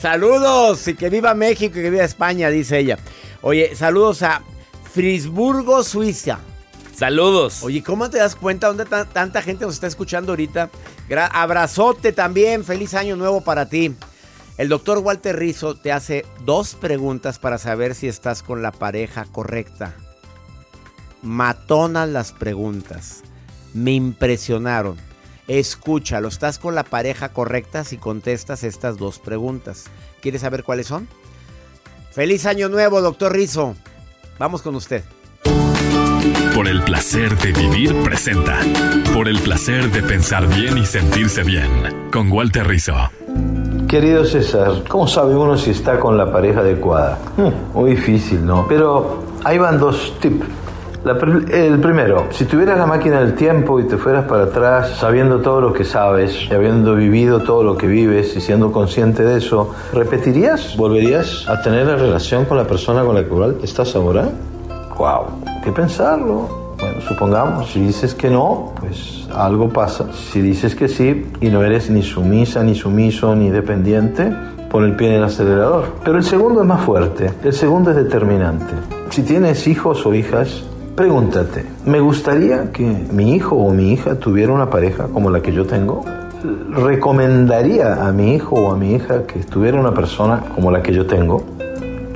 saludos 0.00 0.86
y 0.88 0.94
que 0.94 1.08
viva 1.08 1.34
México 1.34 1.78
y 1.78 1.82
que 1.82 1.90
viva 1.90 2.04
España, 2.04 2.50
dice 2.50 2.78
ella. 2.78 2.98
Oye, 3.42 3.74
saludos 3.74 4.22
a 4.22 4.42
Frisburgo, 4.92 5.82
Suiza. 5.82 6.38
Saludos. 6.94 7.62
Oye, 7.62 7.82
¿cómo 7.82 8.08
te 8.10 8.18
das 8.18 8.36
cuenta 8.36 8.68
dónde 8.68 8.84
ta- 8.84 9.04
tanta 9.06 9.42
gente 9.42 9.64
nos 9.64 9.74
está 9.74 9.86
escuchando 9.86 10.32
ahorita? 10.32 10.70
Gra- 11.08 11.30
abrazote 11.32 12.12
también, 12.12 12.64
feliz 12.64 12.94
año 12.94 13.16
nuevo 13.16 13.40
para 13.42 13.68
ti. 13.68 13.94
El 14.58 14.68
doctor 14.68 14.98
Walter 14.98 15.36
Rizzo 15.36 15.74
te 15.74 15.90
hace 15.90 16.26
dos 16.44 16.74
preguntas 16.74 17.38
para 17.38 17.58
saber 17.58 17.94
si 17.94 18.06
estás 18.06 18.42
con 18.42 18.62
la 18.62 18.70
pareja 18.70 19.24
correcta. 19.24 19.94
Matonas 21.22 22.08
las 22.08 22.32
preguntas. 22.32 23.22
Me 23.74 23.92
impresionaron. 23.92 24.96
Escúchalo, 25.48 26.28
¿estás 26.28 26.58
con 26.58 26.74
la 26.74 26.84
pareja 26.84 27.30
correcta 27.30 27.84
si 27.84 27.96
contestas 27.96 28.62
estas 28.62 28.98
dos 28.98 29.18
preguntas? 29.18 29.84
¿Quieres 30.20 30.42
saber 30.42 30.62
cuáles 30.62 30.86
son? 30.86 31.08
Feliz 32.12 32.44
año 32.44 32.68
nuevo, 32.68 33.00
doctor 33.00 33.32
Rizzo. 33.32 33.74
Vamos 34.38 34.60
con 34.60 34.74
usted. 34.74 35.02
Por 36.54 36.68
el 36.68 36.82
placer 36.82 37.34
de 37.38 37.52
vivir 37.52 38.02
presenta. 38.02 38.60
Por 39.14 39.28
el 39.28 39.38
placer 39.40 39.90
de 39.90 40.02
pensar 40.02 40.46
bien 40.46 40.76
y 40.76 40.84
sentirse 40.84 41.42
bien. 41.42 42.10
Con 42.12 42.30
Walter 42.30 42.66
Rizzo. 42.66 42.94
Querido 43.88 44.26
César, 44.26 44.84
¿cómo 44.88 45.08
sabe 45.08 45.34
uno 45.34 45.56
si 45.56 45.70
está 45.70 45.98
con 45.98 46.18
la 46.18 46.30
pareja 46.30 46.60
adecuada? 46.60 47.18
Hmm, 47.38 47.72
muy 47.72 47.92
difícil, 47.92 48.44
¿no? 48.44 48.66
Pero 48.68 49.24
ahí 49.44 49.56
van 49.56 49.78
dos 49.78 50.14
tips. 50.20 50.44
La 51.04 51.14
el 51.14 51.80
primero, 51.80 52.28
si 52.30 52.44
tuvieras 52.44 52.78
la 52.78 52.86
máquina 52.86 53.18
del 53.18 53.34
tiempo 53.34 53.80
y 53.80 53.88
te 53.88 53.96
fueras 53.96 54.24
para 54.26 54.44
atrás 54.44 54.98
sabiendo 55.00 55.40
todo 55.40 55.60
lo 55.60 55.72
que 55.72 55.84
sabes 55.84 56.46
y 56.48 56.54
habiendo 56.54 56.94
vivido 56.94 57.40
todo 57.40 57.64
lo 57.64 57.76
que 57.76 57.88
vives 57.88 58.36
y 58.36 58.40
siendo 58.40 58.70
consciente 58.70 59.24
de 59.24 59.38
eso, 59.38 59.74
¿repetirías? 59.92 60.76
¿Volverías 60.76 61.48
a 61.48 61.60
tener 61.60 61.88
la 61.88 61.96
relación 61.96 62.44
con 62.44 62.56
la 62.56 62.68
persona 62.68 63.02
con 63.02 63.16
la 63.16 63.24
cual 63.24 63.56
estás 63.64 63.96
ahora? 63.96 64.28
¡Wow! 64.96 65.24
¿Qué 65.64 65.72
pensarlo? 65.72 66.76
Bueno, 66.78 67.00
supongamos, 67.00 67.72
si 67.72 67.80
dices 67.80 68.14
que 68.14 68.30
no, 68.30 68.72
pues 68.78 69.26
algo 69.34 69.70
pasa. 69.70 70.06
Si 70.12 70.40
dices 70.40 70.76
que 70.76 70.86
sí 70.86 71.26
y 71.40 71.48
no 71.48 71.64
eres 71.64 71.90
ni 71.90 72.04
sumisa, 72.04 72.62
ni 72.62 72.76
sumiso, 72.76 73.34
ni 73.34 73.50
dependiente, 73.50 74.32
pon 74.70 74.84
el 74.84 74.94
pie 74.94 75.08
en 75.08 75.14
el 75.14 75.24
acelerador. 75.24 75.94
Pero 76.04 76.18
el 76.18 76.24
segundo 76.24 76.60
es 76.60 76.66
más 76.68 76.84
fuerte, 76.84 77.32
el 77.42 77.52
segundo 77.52 77.90
es 77.90 77.96
determinante. 77.96 78.72
Si 79.10 79.22
tienes 79.22 79.66
hijos 79.66 80.06
o 80.06 80.14
hijas, 80.14 80.62
pregúntate, 80.94 81.64
¿me 81.86 82.00
gustaría 82.00 82.70
que 82.72 82.84
mi 82.84 83.34
hijo 83.34 83.56
o 83.56 83.72
mi 83.72 83.92
hija 83.92 84.16
tuviera 84.16 84.52
una 84.52 84.70
pareja 84.70 85.08
como 85.08 85.30
la 85.30 85.40
que 85.40 85.52
yo 85.52 85.66
tengo? 85.66 86.04
¿Recomendaría 86.70 88.06
a 88.06 88.12
mi 88.12 88.34
hijo 88.34 88.56
o 88.56 88.72
a 88.72 88.76
mi 88.76 88.94
hija 88.94 89.26
que 89.26 89.40
tuviera 89.40 89.78
una 89.78 89.94
persona 89.94 90.42
como 90.54 90.70
la 90.70 90.82
que 90.82 90.92
yo 90.92 91.06
tengo? 91.06 91.44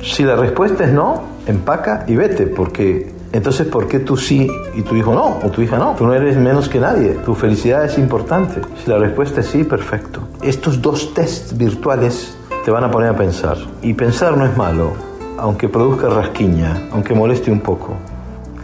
Si 0.01 0.23
la 0.23 0.35
respuesta 0.35 0.83
es 0.83 0.93
no, 0.93 1.23
empaca 1.47 2.05
y 2.07 2.15
vete, 2.15 2.45
porque 2.45 3.11
entonces 3.31 3.67
¿por 3.67 3.87
qué 3.87 3.99
tú 3.99 4.15
sí 4.15 4.49
y 4.75 4.81
tu 4.83 4.95
hijo 4.95 5.13
no? 5.13 5.39
O 5.43 5.49
tu 5.49 5.61
hija 5.61 5.77
no. 5.77 5.95
Tú 5.95 6.05
no 6.05 6.13
eres 6.13 6.37
menos 6.37 6.69
que 6.69 6.79
nadie. 6.79 7.09
Tu 7.25 7.35
felicidad 7.35 7.85
es 7.85 7.97
importante. 7.97 8.61
Si 8.83 8.89
la 8.89 8.97
respuesta 8.97 9.41
es 9.41 9.47
sí, 9.47 9.63
perfecto. 9.63 10.21
Estos 10.41 10.81
dos 10.81 11.13
tests 11.13 11.57
virtuales 11.57 12.37
te 12.63 12.71
van 12.71 12.83
a 12.83 12.91
poner 12.91 13.09
a 13.09 13.17
pensar. 13.17 13.57
Y 13.81 13.93
pensar 13.93 14.37
no 14.37 14.45
es 14.45 14.55
malo, 14.55 14.93
aunque 15.37 15.67
produzca 15.69 16.09
rasquiña, 16.09 16.89
aunque 16.91 17.13
moleste 17.13 17.51
un 17.51 17.61
poco. 17.61 17.95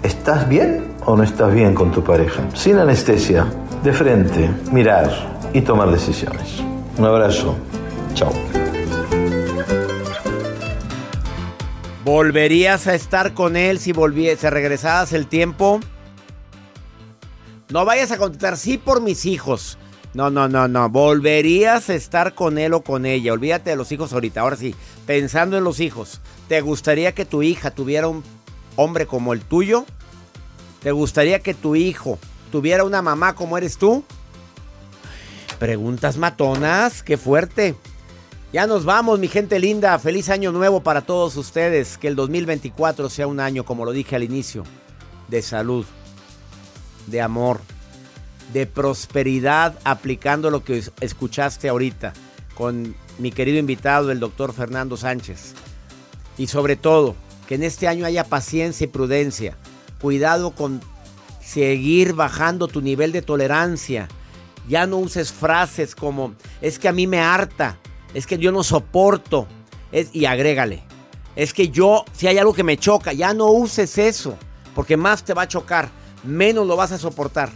¿Estás 0.03 0.49
bien 0.49 0.95
o 1.05 1.15
no 1.15 1.23
estás 1.23 1.53
bien 1.53 1.73
con 1.73 1.93
tu 1.93 2.03
pareja? 2.03 2.43
Sin 2.53 2.77
anestesia, 2.77 3.47
de 3.85 3.93
frente, 3.93 4.51
mirar 4.69 5.09
y 5.53 5.61
tomar 5.61 5.89
decisiones. 5.91 6.59
Un 6.97 7.05
abrazo. 7.05 7.55
Chao. 8.13 8.33
¿Volverías 12.03 12.87
a 12.87 12.95
estar 12.95 13.33
con 13.33 13.55
él 13.55 13.79
si 13.79 13.93
volviese, 13.93 14.49
regresaras 14.49 15.13
el 15.13 15.27
tiempo? 15.27 15.79
No 17.69 17.85
vayas 17.85 18.11
a 18.11 18.17
contestar 18.17 18.57
sí 18.57 18.77
por 18.77 19.01
mis 19.01 19.25
hijos. 19.25 19.77
No, 20.13 20.29
no, 20.29 20.49
no, 20.49 20.67
no. 20.67 20.89
¿Volverías 20.89 21.89
a 21.89 21.95
estar 21.95 22.35
con 22.35 22.57
él 22.57 22.73
o 22.73 22.81
con 22.81 23.05
ella? 23.05 23.31
Olvídate 23.31 23.69
de 23.69 23.77
los 23.77 23.89
hijos 23.93 24.11
ahorita. 24.11 24.41
Ahora 24.41 24.57
sí, 24.57 24.75
pensando 25.05 25.57
en 25.57 25.63
los 25.63 25.79
hijos. 25.79 26.19
¿Te 26.49 26.59
gustaría 26.59 27.13
que 27.13 27.23
tu 27.23 27.41
hija 27.41 27.71
tuviera 27.71 28.09
un 28.09 28.21
hombre 28.75 29.05
como 29.07 29.33
el 29.33 29.41
tuyo? 29.41 29.85
¿Te 30.81 30.91
gustaría 30.91 31.39
que 31.39 31.53
tu 31.53 31.75
hijo 31.75 32.19
tuviera 32.51 32.83
una 32.83 33.01
mamá 33.01 33.35
como 33.35 33.57
eres 33.57 33.77
tú? 33.77 34.03
Preguntas 35.59 36.17
matonas, 36.17 37.03
qué 37.03 37.17
fuerte. 37.17 37.75
Ya 38.51 38.67
nos 38.67 38.85
vamos, 38.85 39.17
mi 39.19 39.27
gente 39.27 39.59
linda. 39.59 39.97
Feliz 39.97 40.29
año 40.29 40.51
nuevo 40.51 40.81
para 40.83 41.01
todos 41.01 41.37
ustedes. 41.37 41.97
Que 41.97 42.07
el 42.07 42.15
2024 42.15 43.09
sea 43.09 43.27
un 43.27 43.39
año, 43.39 43.63
como 43.65 43.85
lo 43.85 43.91
dije 43.91 44.15
al 44.15 44.23
inicio, 44.23 44.63
de 45.27 45.41
salud, 45.41 45.85
de 47.07 47.21
amor, 47.21 47.61
de 48.51 48.67
prosperidad, 48.67 49.79
aplicando 49.83 50.49
lo 50.51 50.63
que 50.63 50.79
es- 50.79 50.91
escuchaste 50.99 51.69
ahorita 51.69 52.13
con 52.55 52.95
mi 53.17 53.31
querido 53.31 53.57
invitado, 53.57 54.11
el 54.11 54.19
doctor 54.19 54.53
Fernando 54.53 54.97
Sánchez. 54.97 55.53
Y 56.37 56.47
sobre 56.47 56.75
todo, 56.75 57.15
que 57.47 57.55
en 57.55 57.63
este 57.63 57.87
año 57.87 58.05
haya 58.05 58.23
paciencia 58.23 58.85
y 58.85 58.87
prudencia. 58.87 59.57
Cuidado 60.01 60.51
con 60.51 60.81
seguir 61.43 62.13
bajando 62.13 62.67
tu 62.67 62.81
nivel 62.81 63.11
de 63.11 63.21
tolerancia. 63.21 64.07
Ya 64.67 64.87
no 64.87 64.97
uses 64.97 65.31
frases 65.31 65.95
como, 65.95 66.35
es 66.61 66.79
que 66.79 66.87
a 66.87 66.93
mí 66.93 67.05
me 67.05 67.19
harta, 67.19 67.77
es 68.13 68.25
que 68.25 68.37
yo 68.37 68.51
no 68.51 68.63
soporto, 68.63 69.47
es, 69.91 70.09
y 70.13 70.25
agrégale, 70.25 70.83
es 71.35 71.53
que 71.53 71.69
yo, 71.69 72.05
si 72.13 72.27
hay 72.27 72.37
algo 72.37 72.53
que 72.53 72.63
me 72.63 72.77
choca, 72.77 73.11
ya 73.11 73.33
no 73.33 73.47
uses 73.47 73.97
eso, 73.97 74.37
porque 74.73 74.95
más 74.95 75.25
te 75.25 75.33
va 75.33 75.43
a 75.43 75.47
chocar, 75.47 75.89
menos 76.23 76.65
lo 76.65 76.77
vas 76.77 76.93
a 76.93 76.97
soportar. 76.97 77.49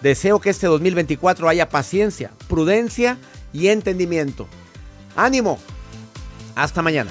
Deseo 0.00 0.40
que 0.40 0.50
este 0.50 0.68
2024 0.68 1.48
haya 1.48 1.68
paciencia, 1.68 2.30
prudencia 2.48 3.18
y 3.52 3.68
entendimiento. 3.68 4.46
Ánimo. 5.16 5.58
Hasta 6.54 6.82
mañana. 6.82 7.10